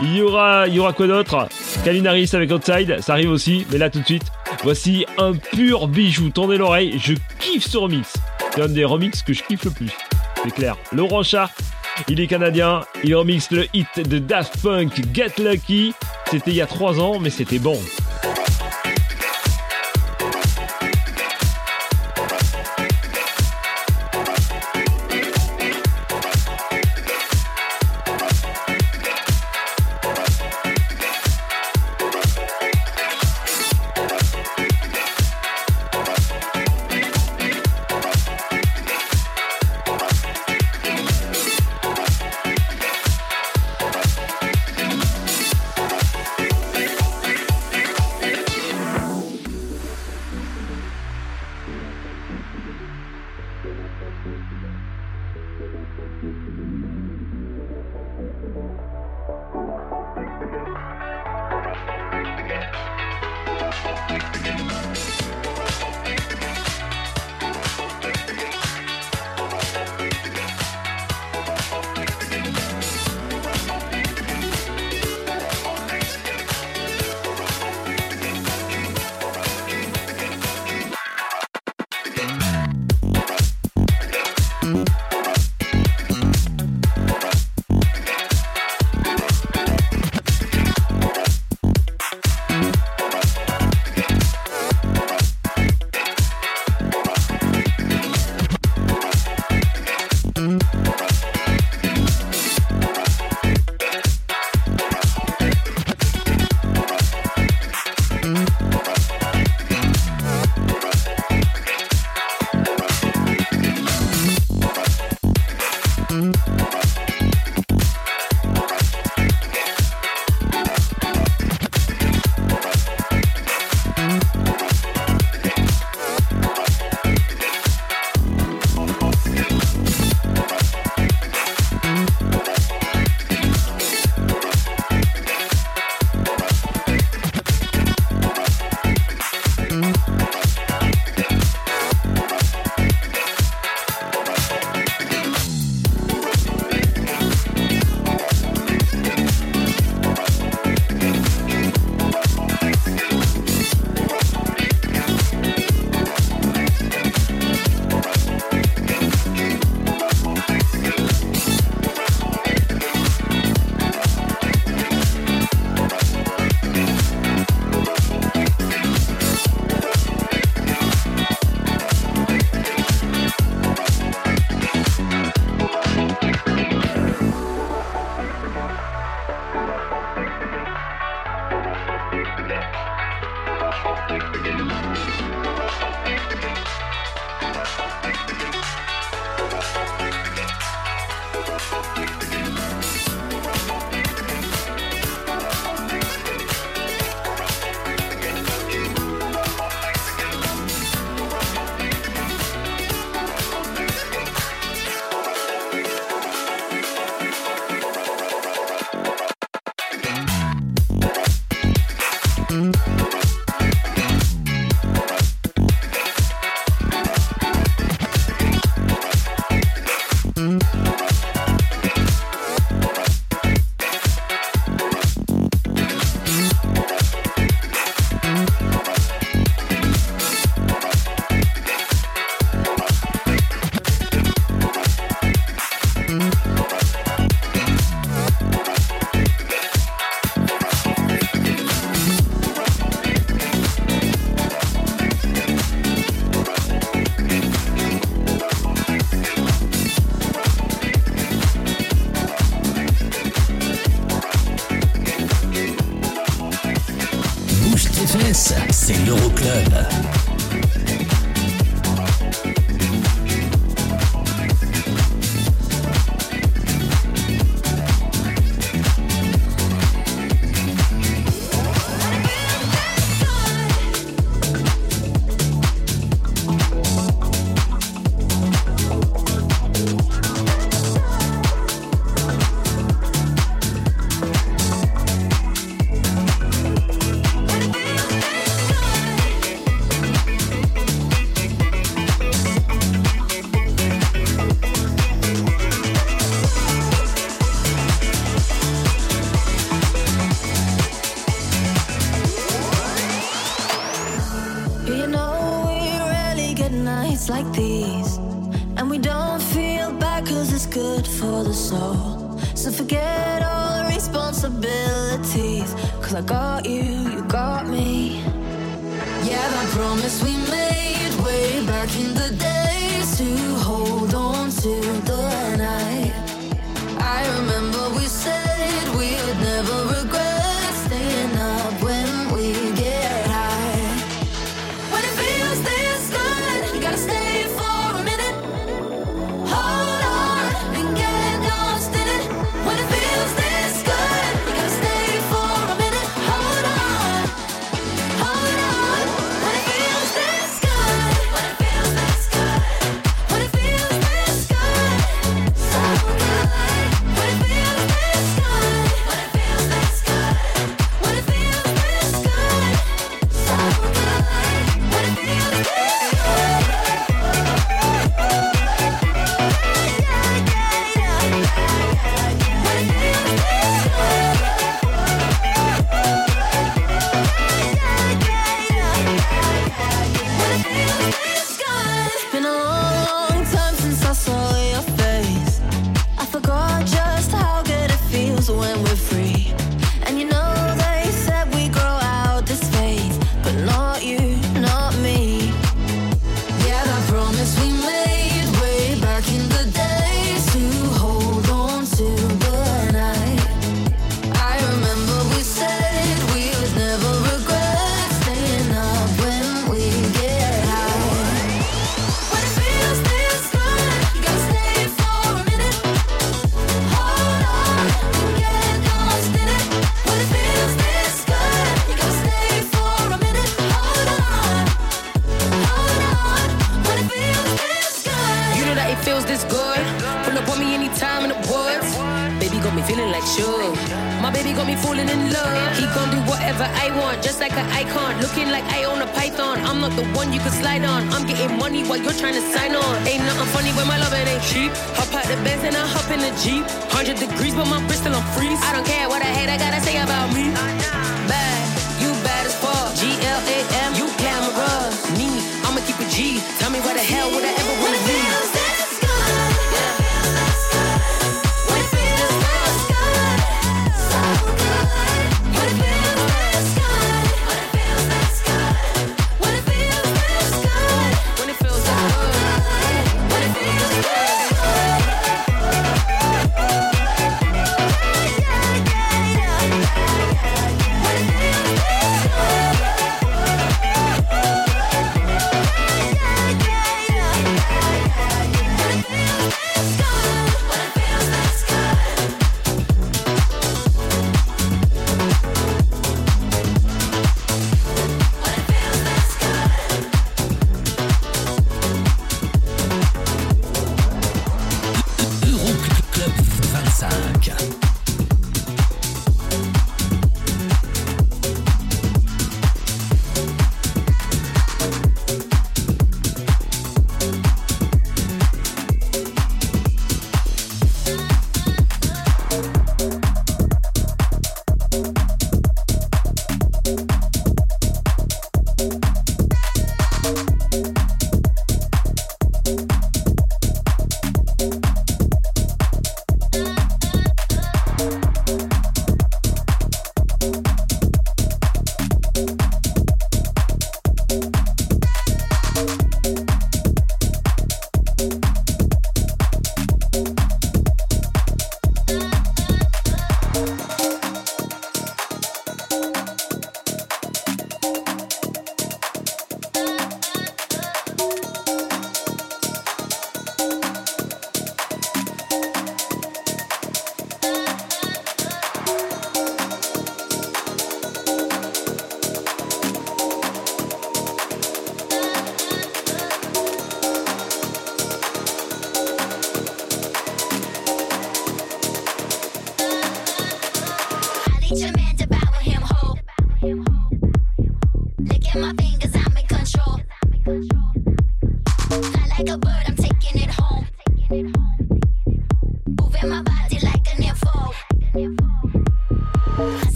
Il 0.00 0.16
y 0.16 0.22
aura, 0.22 0.66
il 0.68 0.74
y 0.76 0.80
aura 0.80 0.94
quoi 0.94 1.06
d'autre? 1.06 1.48
Calvin 1.84 2.06
Harris 2.06 2.30
avec 2.32 2.50
Outside, 2.50 2.98
ça 3.02 3.12
arrive 3.12 3.30
aussi, 3.30 3.66
mais 3.70 3.76
là 3.76 3.90
tout 3.90 4.00
de 4.00 4.06
suite, 4.06 4.32
voici 4.62 5.04
un 5.18 5.34
pur 5.34 5.86
bijou. 5.86 6.30
Tendez 6.30 6.56
l'oreille, 6.56 6.98
je 6.98 7.12
kiffe 7.38 7.66
ce 7.66 7.76
remix. 7.76 8.14
C'est 8.54 8.62
un 8.62 8.68
des 8.68 8.86
remixes 8.86 9.22
que 9.22 9.34
je 9.34 9.42
kiffe 9.42 9.64
le 9.64 9.70
plus. 9.70 9.90
C'est 10.42 10.54
clair. 10.54 10.78
Laurent 10.92 11.22
Chat, 11.22 11.50
il 12.08 12.18
est 12.20 12.26
canadien, 12.26 12.84
il 13.02 13.14
remixe 13.14 13.50
le 13.50 13.66
hit 13.74 14.08
de 14.08 14.18
Daft 14.18 14.62
Punk 14.62 14.94
Get 15.12 15.34
Lucky. 15.42 15.92
C'était 16.30 16.52
il 16.52 16.56
y 16.56 16.62
a 16.62 16.66
3 16.66 17.00
ans, 17.00 17.18
mais 17.20 17.28
c'était 17.28 17.58
bon. 17.58 17.78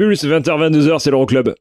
Plus 0.00 0.24
20h22h, 0.24 0.98
c'est 0.98 1.10
l'Euroclub. 1.10 1.52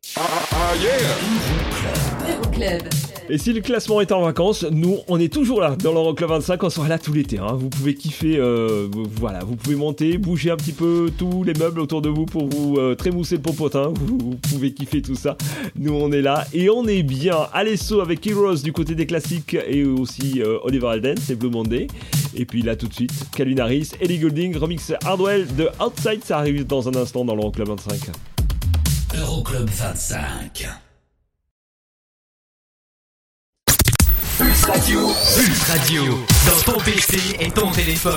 Euroclub. 2.25 2.83
Et 3.31 3.37
si 3.37 3.51
le 3.51 3.59
classement 3.59 3.99
est 3.99 4.13
en 4.13 4.21
vacances, 4.21 4.65
nous, 4.71 4.99
on 5.09 5.19
est 5.19 5.31
toujours 5.31 5.59
là 5.59 5.75
dans 5.83 5.91
l'Euroclub 5.91 6.29
25, 6.29 6.63
on 6.63 6.69
sera 6.69 6.87
là 6.87 6.97
tout 6.97 7.11
l'été. 7.11 7.37
hein. 7.37 7.57
Vous 7.59 7.67
pouvez 7.67 7.95
kiffer, 7.95 8.37
euh, 8.37 8.87
vous- 8.89 9.07
voilà, 9.19 9.39
vous 9.43 9.57
pouvez 9.57 9.75
monter, 9.75 10.17
bouger 10.17 10.51
un 10.51 10.55
petit 10.55 10.71
peu 10.71 11.11
tous 11.17 11.43
les 11.43 11.53
meubles 11.53 11.81
autour 11.81 12.01
de 12.01 12.07
vous 12.07 12.25
pour 12.25 12.47
vous 12.47 12.77
euh, 12.77 12.95
trémousser 12.95 13.35
le 13.35 13.41
popotin. 13.41 13.91
Vous, 13.99 14.17
vous 14.17 14.35
pouvez 14.49 14.71
kiffer 14.73 15.01
tout 15.01 15.15
ça. 15.15 15.35
Nous, 15.75 15.93
on 15.93 16.09
est 16.13 16.21
là 16.21 16.47
et 16.53 16.69
on 16.69 16.87
est 16.87 17.03
bien. 17.03 17.35
Alesso 17.51 17.99
avec 17.99 18.25
Heroes 18.25 18.63
du 18.63 18.71
côté 18.71 18.95
des 18.95 19.05
classiques 19.05 19.57
et 19.67 19.83
aussi 19.83 20.41
euh, 20.41 20.59
Oliver 20.63 20.87
Alden, 20.87 21.17
c'est 21.21 21.35
Blue 21.35 21.49
Monday. 21.49 21.87
Et 22.35 22.45
puis 22.45 22.61
là, 22.61 22.75
tout 22.75 22.87
de 22.87 22.93
suite, 22.93 23.11
Calvin 23.35 23.57
Harris, 23.57 23.91
Ellie 23.99 24.19
Goulding, 24.19 24.55
remix 24.57 24.91
Hardwell 25.03 25.47
de 25.55 25.69
Outside, 25.79 26.23
ça 26.23 26.37
arrive 26.37 26.65
dans 26.65 26.87
un 26.87 26.95
instant 26.95 27.25
dans 27.25 27.35
l'Euroclub 27.35 27.67
25. 27.67 28.11
Euroclub 29.17 29.67
25. 29.69 30.67
Pulse 34.37 34.65
Radio. 34.65 35.07
Pulse 35.35 35.63
Radio. 35.63 36.03
Dans 36.45 36.73
ton 36.73 36.79
PC 36.79 37.17
et 37.39 37.51
ton 37.51 37.71
téléphone. 37.71 38.13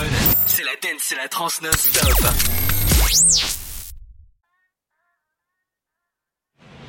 C'est 0.47 0.63
la 0.63 0.73
dance, 0.83 1.01
c'est 1.01 1.17
la 1.17 1.29
trans 1.29 1.49
non-stop. 1.63 3.72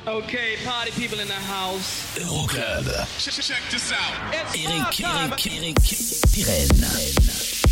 Okay, 0.06 0.56
party 0.66 0.90
people 0.90 1.18
in 1.18 1.28
the 1.28 1.32
house. 1.32 2.14
Euroclub. 2.18 2.84
Check, 3.18 3.42
check 3.42 3.62
this 3.70 3.90
out. 3.90 4.34
Eric, 4.34 5.00
Eric, 5.00 5.46
Eric, 5.46 5.76
Pirenne. 6.28 7.63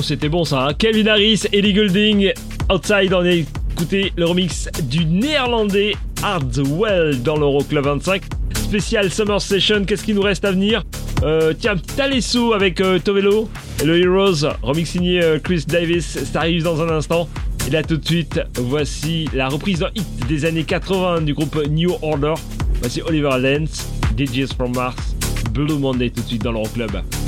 Oh, 0.00 0.02
c'était 0.02 0.30
bon 0.30 0.46
ça. 0.46 0.66
Hein. 0.66 0.72
Kevin 0.72 1.08
Harris, 1.08 1.42
Ellie 1.52 1.74
Goulding, 1.74 2.32
Outside, 2.72 3.12
on 3.12 3.20
a 3.20 3.32
écouté 3.32 4.14
le 4.16 4.24
remix 4.24 4.66
du 4.84 5.04
néerlandais 5.04 5.92
Hardwell 6.22 7.22
dans 7.22 7.36
l'Euroclub 7.36 7.84
25. 7.84 8.22
Spécial 8.54 9.10
Summer 9.10 9.42
Session, 9.42 9.84
qu'est-ce 9.84 10.02
qui 10.02 10.14
nous 10.14 10.22
reste 10.22 10.46
à 10.46 10.52
venir? 10.52 10.84
Euh, 11.22 11.52
Tiens, 11.52 11.76
Talesso 11.76 12.54
avec 12.54 12.80
euh, 12.80 12.98
et 12.98 13.84
le 13.84 13.98
Heroes, 13.98 14.48
remix 14.62 14.88
signé 14.88 15.22
euh, 15.22 15.38
Chris 15.38 15.66
Davis, 15.68 16.24
ça 16.32 16.38
arrive 16.38 16.62
dans 16.62 16.80
un 16.80 16.88
instant. 16.88 17.28
Et 17.68 17.70
là 17.70 17.82
tout 17.82 17.98
de 17.98 18.06
suite, 18.06 18.40
voici 18.54 19.28
la 19.34 19.50
reprise 19.50 19.80
d'un 19.80 19.90
hit 19.94 20.26
des 20.26 20.46
années 20.46 20.64
80 20.64 21.20
du 21.20 21.34
groupe 21.34 21.62
New 21.68 21.92
Order. 22.00 22.32
Voici 22.80 23.02
Oliver 23.02 23.38
Lenz, 23.38 23.86
DJs 24.16 24.54
from 24.56 24.74
Mars, 24.74 25.14
Blue 25.52 25.76
Monday 25.76 26.08
tout 26.08 26.22
de 26.22 26.26
suite 26.26 26.42
dans 26.42 26.52
l'Euroclub. 26.52 26.90
Club. 26.90 27.19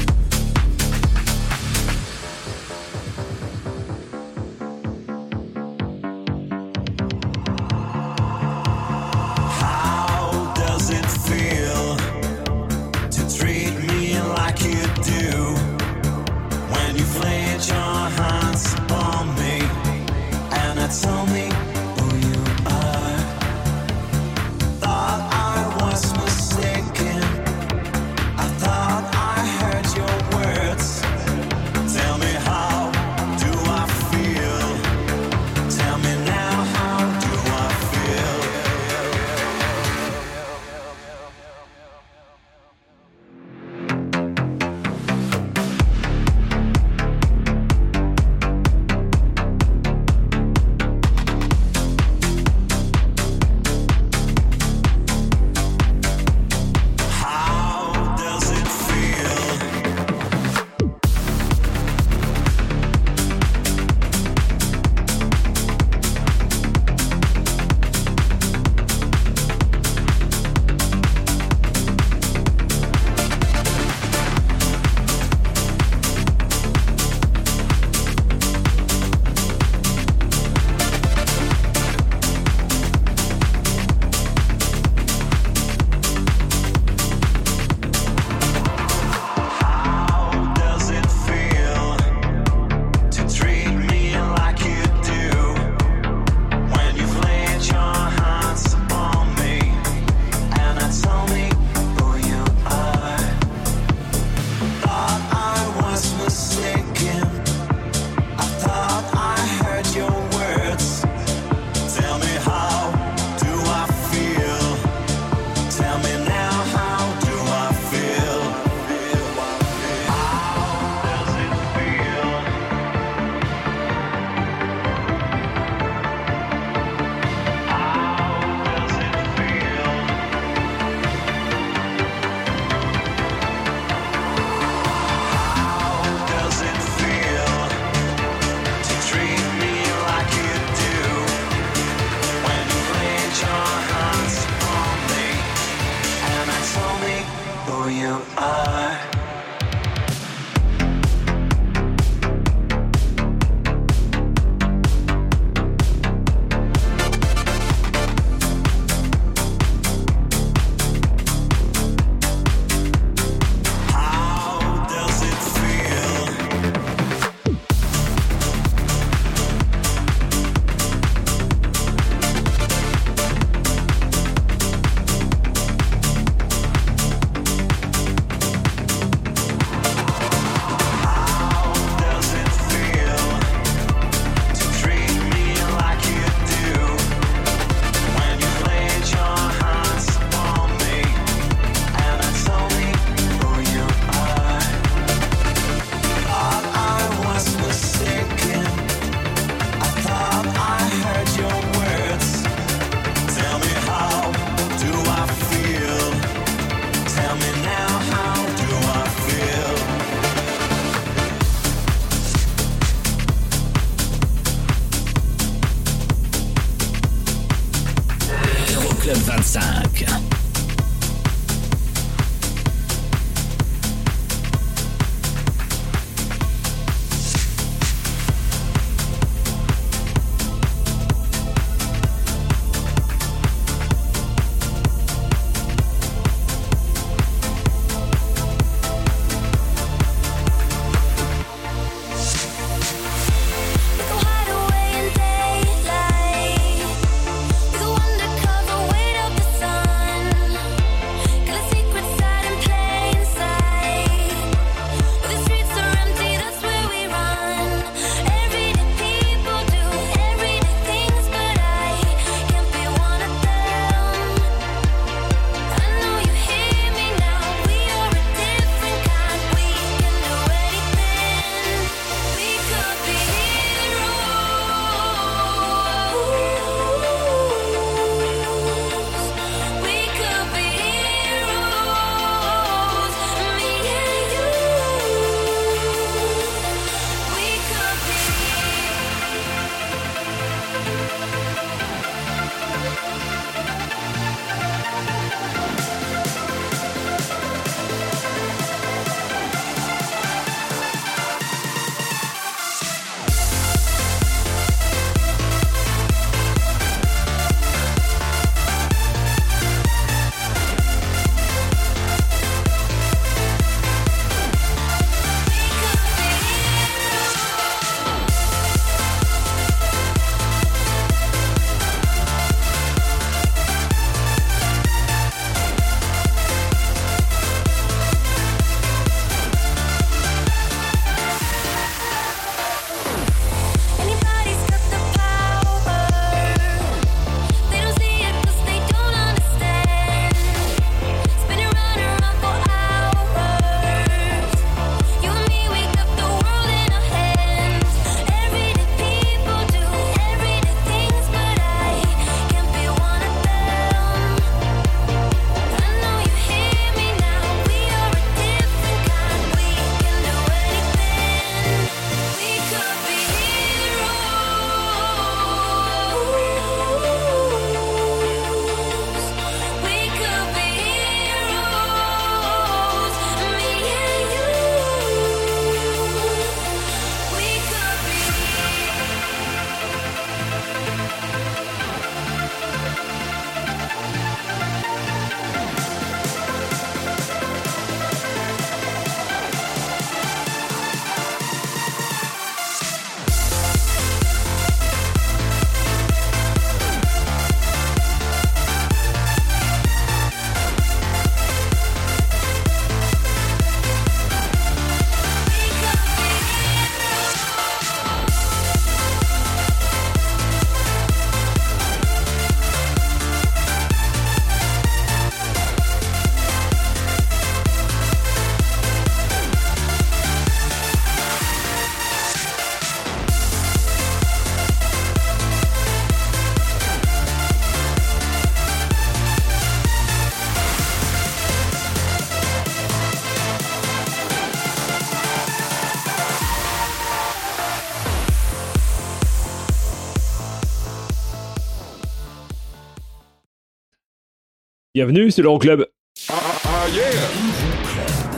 Bienvenue, 445.05 445.33
c'est 445.33 445.43
l'Euroclub. 445.43 445.85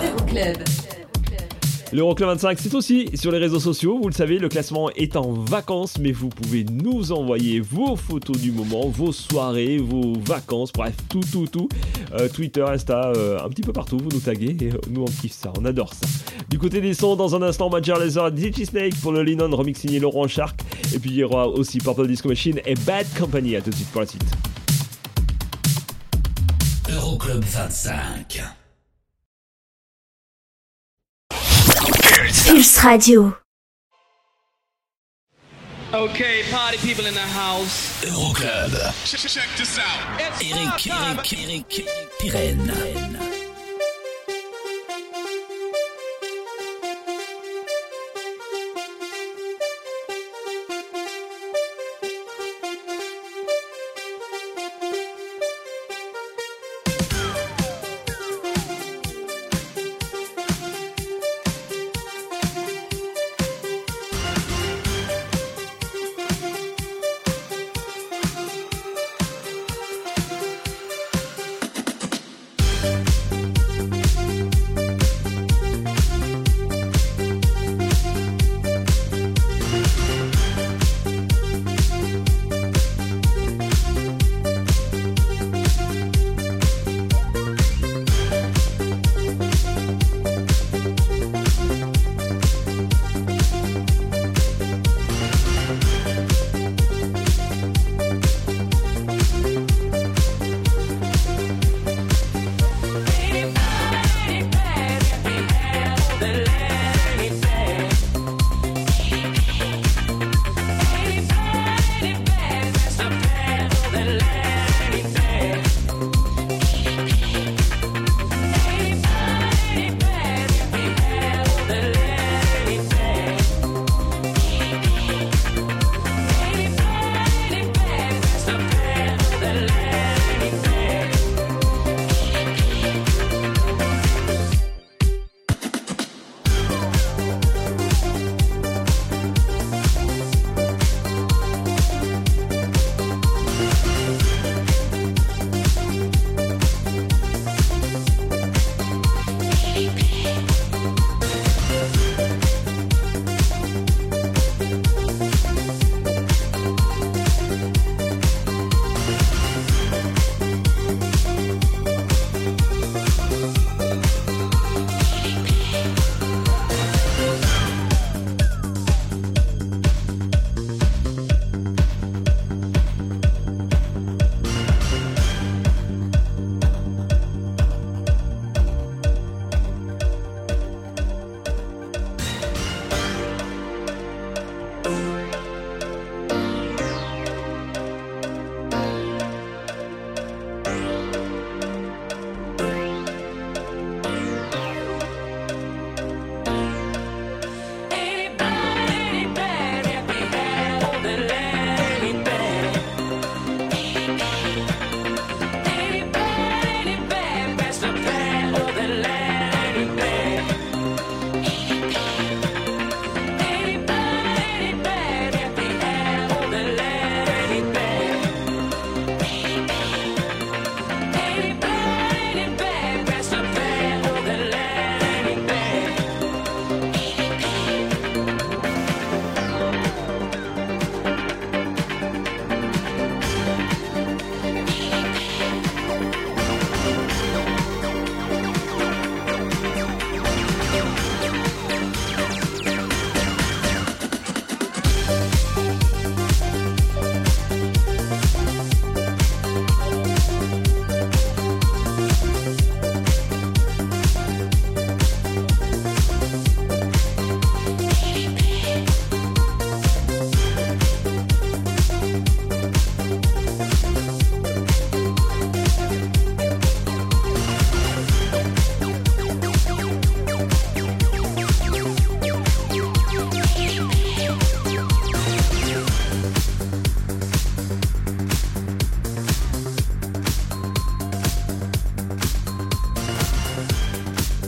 Euroclub. 0.02 0.56
L'Euroclub 1.92 2.28
25, 2.30 2.58
c'est 2.58 2.74
aussi 2.74 3.10
sur 3.12 3.30
les 3.32 3.36
réseaux 3.36 3.60
sociaux. 3.60 3.98
Vous 4.00 4.08
le 4.08 4.14
savez, 4.14 4.38
le 4.38 4.48
classement 4.48 4.88
est 4.92 5.14
en 5.16 5.32
vacances, 5.32 5.98
mais 6.00 6.10
vous 6.10 6.30
pouvez 6.30 6.64
nous 6.64 7.12
envoyer 7.12 7.60
vos 7.60 7.96
photos 7.96 8.40
du 8.40 8.50
moment, 8.50 8.88
vos 8.88 9.12
soirées, 9.12 9.76
vos 9.76 10.14
vacances, 10.18 10.72
bref, 10.72 10.94
tout, 11.10 11.20
tout, 11.30 11.46
tout. 11.46 11.68
Euh, 12.14 12.30
Twitter, 12.30 12.64
Insta, 12.66 13.12
euh, 13.14 13.44
un 13.44 13.50
petit 13.50 13.60
peu 13.60 13.74
partout, 13.74 13.98
vous 13.98 14.08
nous 14.08 14.20
taguez 14.20 14.56
et 14.58 14.72
euh, 14.72 14.78
nous 14.88 15.02
on 15.02 15.20
kiffe 15.20 15.34
ça, 15.34 15.52
on 15.60 15.66
adore 15.66 15.92
ça. 15.92 16.06
Du 16.48 16.58
côté 16.58 16.80
des 16.80 16.94
sons, 16.94 17.14
dans 17.14 17.36
un 17.36 17.42
instant, 17.42 17.68
Major 17.68 17.98
Laser, 17.98 18.34
DJ 18.34 18.64
Snake 18.64 18.98
pour 19.02 19.12
le 19.12 19.22
Linon 19.22 19.54
remix 19.54 19.80
signé 19.80 19.98
Laurent 20.00 20.28
Shark. 20.28 20.58
Et 20.94 20.98
puis 20.98 21.10
il 21.10 21.16
y 21.16 21.24
aura 21.24 21.46
aussi 21.46 21.76
Purple 21.76 22.06
Disco 22.06 22.30
Machine 22.30 22.58
et 22.64 22.74
Bad 22.86 23.04
Company. 23.18 23.54
À 23.54 23.60
tout 23.60 23.68
de 23.68 23.74
suite 23.74 23.90
pour 23.90 24.00
la 24.00 24.06
suite. 24.06 24.24
Euroclub 27.04 27.44
25. 27.44 28.54
Pulse 32.46 32.84
Radio. 32.84 33.36
Okay, 35.92 36.44
party 36.50 36.78
people 36.78 37.04
in 37.04 37.12
the 37.12 37.20
house. 37.20 38.02
Euroclub. 38.06 38.72
Check, 39.04 39.20
check 39.20 39.48
this 39.58 39.78
out. 39.78 40.18
Eric, 40.18 40.86
Eric, 40.86 41.32
Eric, 41.34 41.68
Pirenne. 42.18 43.33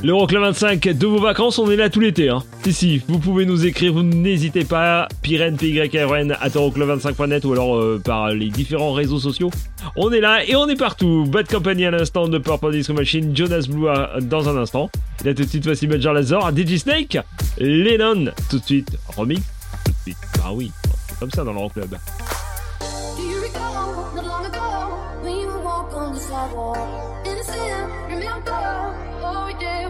L'Euroclub 0.07 0.41
25 0.41 0.85
de 0.97 1.07
vos 1.09 1.19
vacances, 1.19 1.59
on 1.59 1.69
est 1.69 1.75
là 1.75 1.91
tout 1.91 1.99
l'été. 1.99 2.29
Hein. 2.29 2.45
Si, 2.63 2.73
si, 2.73 3.03
vous 3.09 3.19
pouvez 3.19 3.45
nous 3.45 3.67
écrire, 3.67 3.93
vous 3.93 4.05
n'hésitez 4.05 4.65
pas. 4.65 5.09
Pyren, 5.21 5.57
PYRN, 5.57 6.31
à 6.41 6.49
Euroclub25.net 6.49 7.45
ou 7.45 7.53
alors 7.53 7.75
euh, 7.77 8.01
par 8.05 8.31
les 8.31 8.49
différents 8.49 8.93
réseaux 8.93 9.19
sociaux. 9.19 9.51
On 9.97 10.13
est 10.13 10.21
là 10.21 10.45
et 10.47 10.55
on 10.55 10.69
est 10.69 10.77
partout. 10.77 11.25
Bad 11.27 11.49
Company 11.49 11.87
à 11.87 11.91
l'instant 11.91 12.29
de 12.29 12.39
Purple 12.39 12.71
Disco 12.71 12.93
Machine, 12.93 13.37
Jonas 13.37 13.67
Blue 13.69 13.89
à- 13.89 14.21
dans 14.21 14.49
un 14.49 14.57
instant. 14.57 14.91
Et 15.25 15.27
là 15.27 15.35
tout 15.35 15.43
de 15.43 15.49
suite, 15.49 15.65
voici 15.65 15.89
Major 15.89 16.13
Lazor, 16.13 16.53
DJ 16.57 16.77
Snake, 16.77 17.19
Lennon, 17.59 18.27
tout 18.49 18.61
de 18.61 18.65
suite, 18.65 18.97
remix, 19.17 19.43
tout 19.85 19.91
de 19.91 19.97
suite. 20.05 20.19
Bah 20.37 20.51
oui, 20.53 20.71
c'est 21.09 21.19
comme 21.19 21.33
ça 21.33 21.43
dans 21.43 21.53
l'Euroclub. 21.53 21.91
Do 21.91 21.97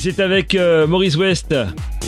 c'est 0.00 0.20
avec 0.20 0.54
euh, 0.54 0.86
Maurice 0.86 1.14
West, 1.16 1.54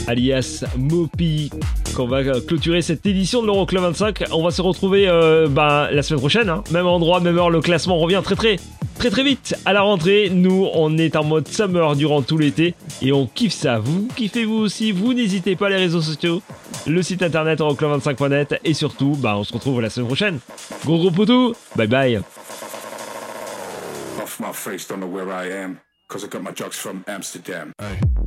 alias 0.06 0.64
Mopi, 0.78 1.51
qu'on 1.94 2.06
va 2.06 2.20
euh, 2.20 2.40
clôturer 2.40 2.81
cette 2.81 3.05
édition 3.05 3.43
de 3.43 3.47
l'Euroclub 3.48 3.82
25. 3.82 4.24
On 4.32 4.43
va 4.43 4.51
se 4.51 4.62
retrouver 4.62 5.06
euh, 5.09 5.47
ben, 5.47 5.90
la 5.90 6.02
semaine 6.02 6.20
prochaine, 6.20 6.48
hein. 6.48 6.64
même 6.70 6.86
endroit, 6.86 7.20
même 7.20 7.36
heure. 7.36 7.51
Le 7.51 7.60
classement 7.60 7.98
revient 7.98 8.23
très 8.24 8.35
très 8.35 8.56
très 8.98 9.10
très 9.10 9.23
vite 9.23 9.55
à 9.66 9.74
la 9.74 9.82
rentrée. 9.82 10.31
Nous, 10.31 10.70
on 10.73 10.97
est 10.97 11.16
en 11.16 11.24
mode 11.24 11.47
summer 11.48 11.94
durant 11.94 12.23
tout 12.23 12.39
l'été 12.39 12.74
et 13.02 13.12
on 13.12 13.27
kiffe 13.27 13.52
ça. 13.52 13.78
Vous 13.78 14.09
kiffez 14.16 14.47
vous 14.47 14.56
aussi? 14.56 14.90
Vous 14.90 15.12
n'hésitez 15.12 15.55
pas 15.55 15.69
les 15.69 15.77
réseaux 15.77 16.01
sociaux, 16.01 16.40
le 16.86 17.02
site 17.02 17.23
internet 17.23 17.60
euroclub25.net 17.60 18.59
et 18.64 18.73
surtout, 18.73 19.19
ben, 19.19 19.35
on 19.35 19.44
se 19.44 19.52
retrouve 19.52 19.82
la 19.82 19.90
semaine 19.90 20.06
prochaine. 20.06 20.39
Gros 20.86 20.97
gros 20.97 21.10
poutou, 21.10 21.52
bye 21.77 21.86
bye. 21.86 22.23
Off 24.23 24.40
my 24.40 24.52
face, 24.55 24.89
don't 24.89 25.01
know 25.01 25.06
where 25.06 25.28
I 25.28 25.52
am. 25.52 25.77
Cause 26.12 26.24
I 26.24 26.26
got 26.26 26.43
my 26.43 26.51
drugs 26.51 26.76
from 26.76 27.06
Amsterdam. 27.09 27.72
Off 27.78 28.21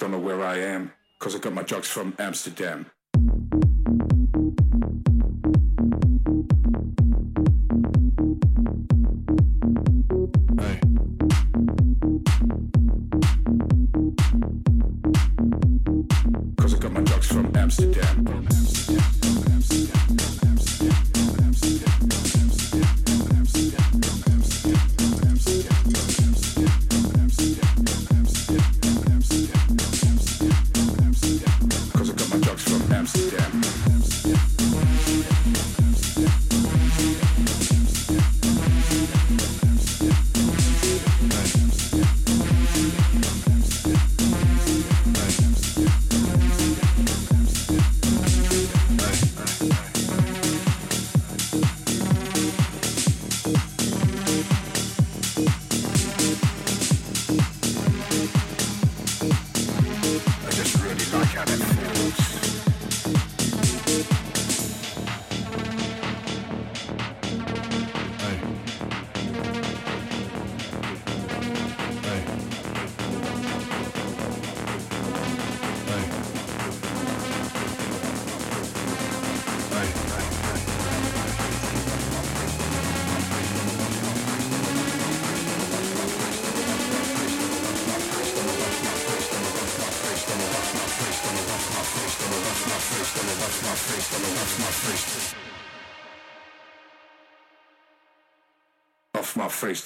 don't 0.00 0.12
know 0.12 0.18
where 0.18 0.42
I 0.42 0.56
am. 0.58 0.92
Cause 1.18 1.36
I 1.36 1.38
got 1.38 1.52
my 1.52 1.62
drugs 1.62 1.86
from 1.86 2.14
Amsterdam. 2.18 2.86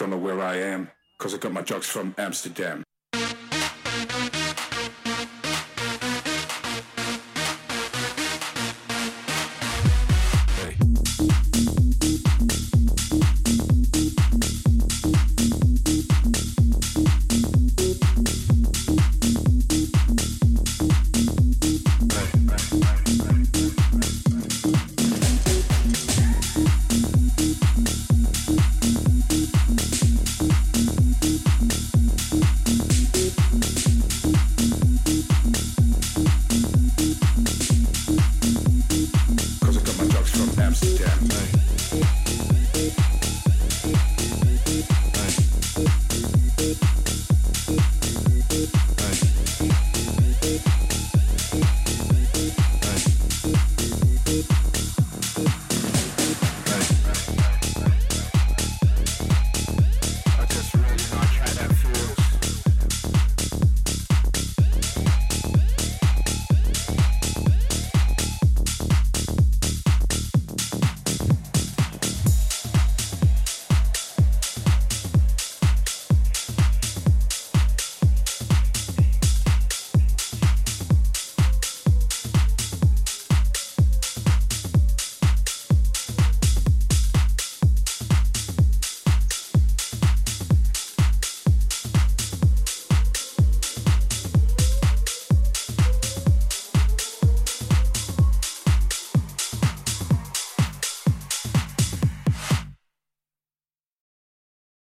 Don't 0.04 0.10
know 0.10 0.26
where 0.26 0.42
I 0.42 0.56
am, 0.56 0.90
cause 1.18 1.34
I 1.34 1.38
got 1.38 1.52
my 1.52 1.62
drugs 1.62 1.86
from 1.86 2.14
Amsterdam. 2.18 2.84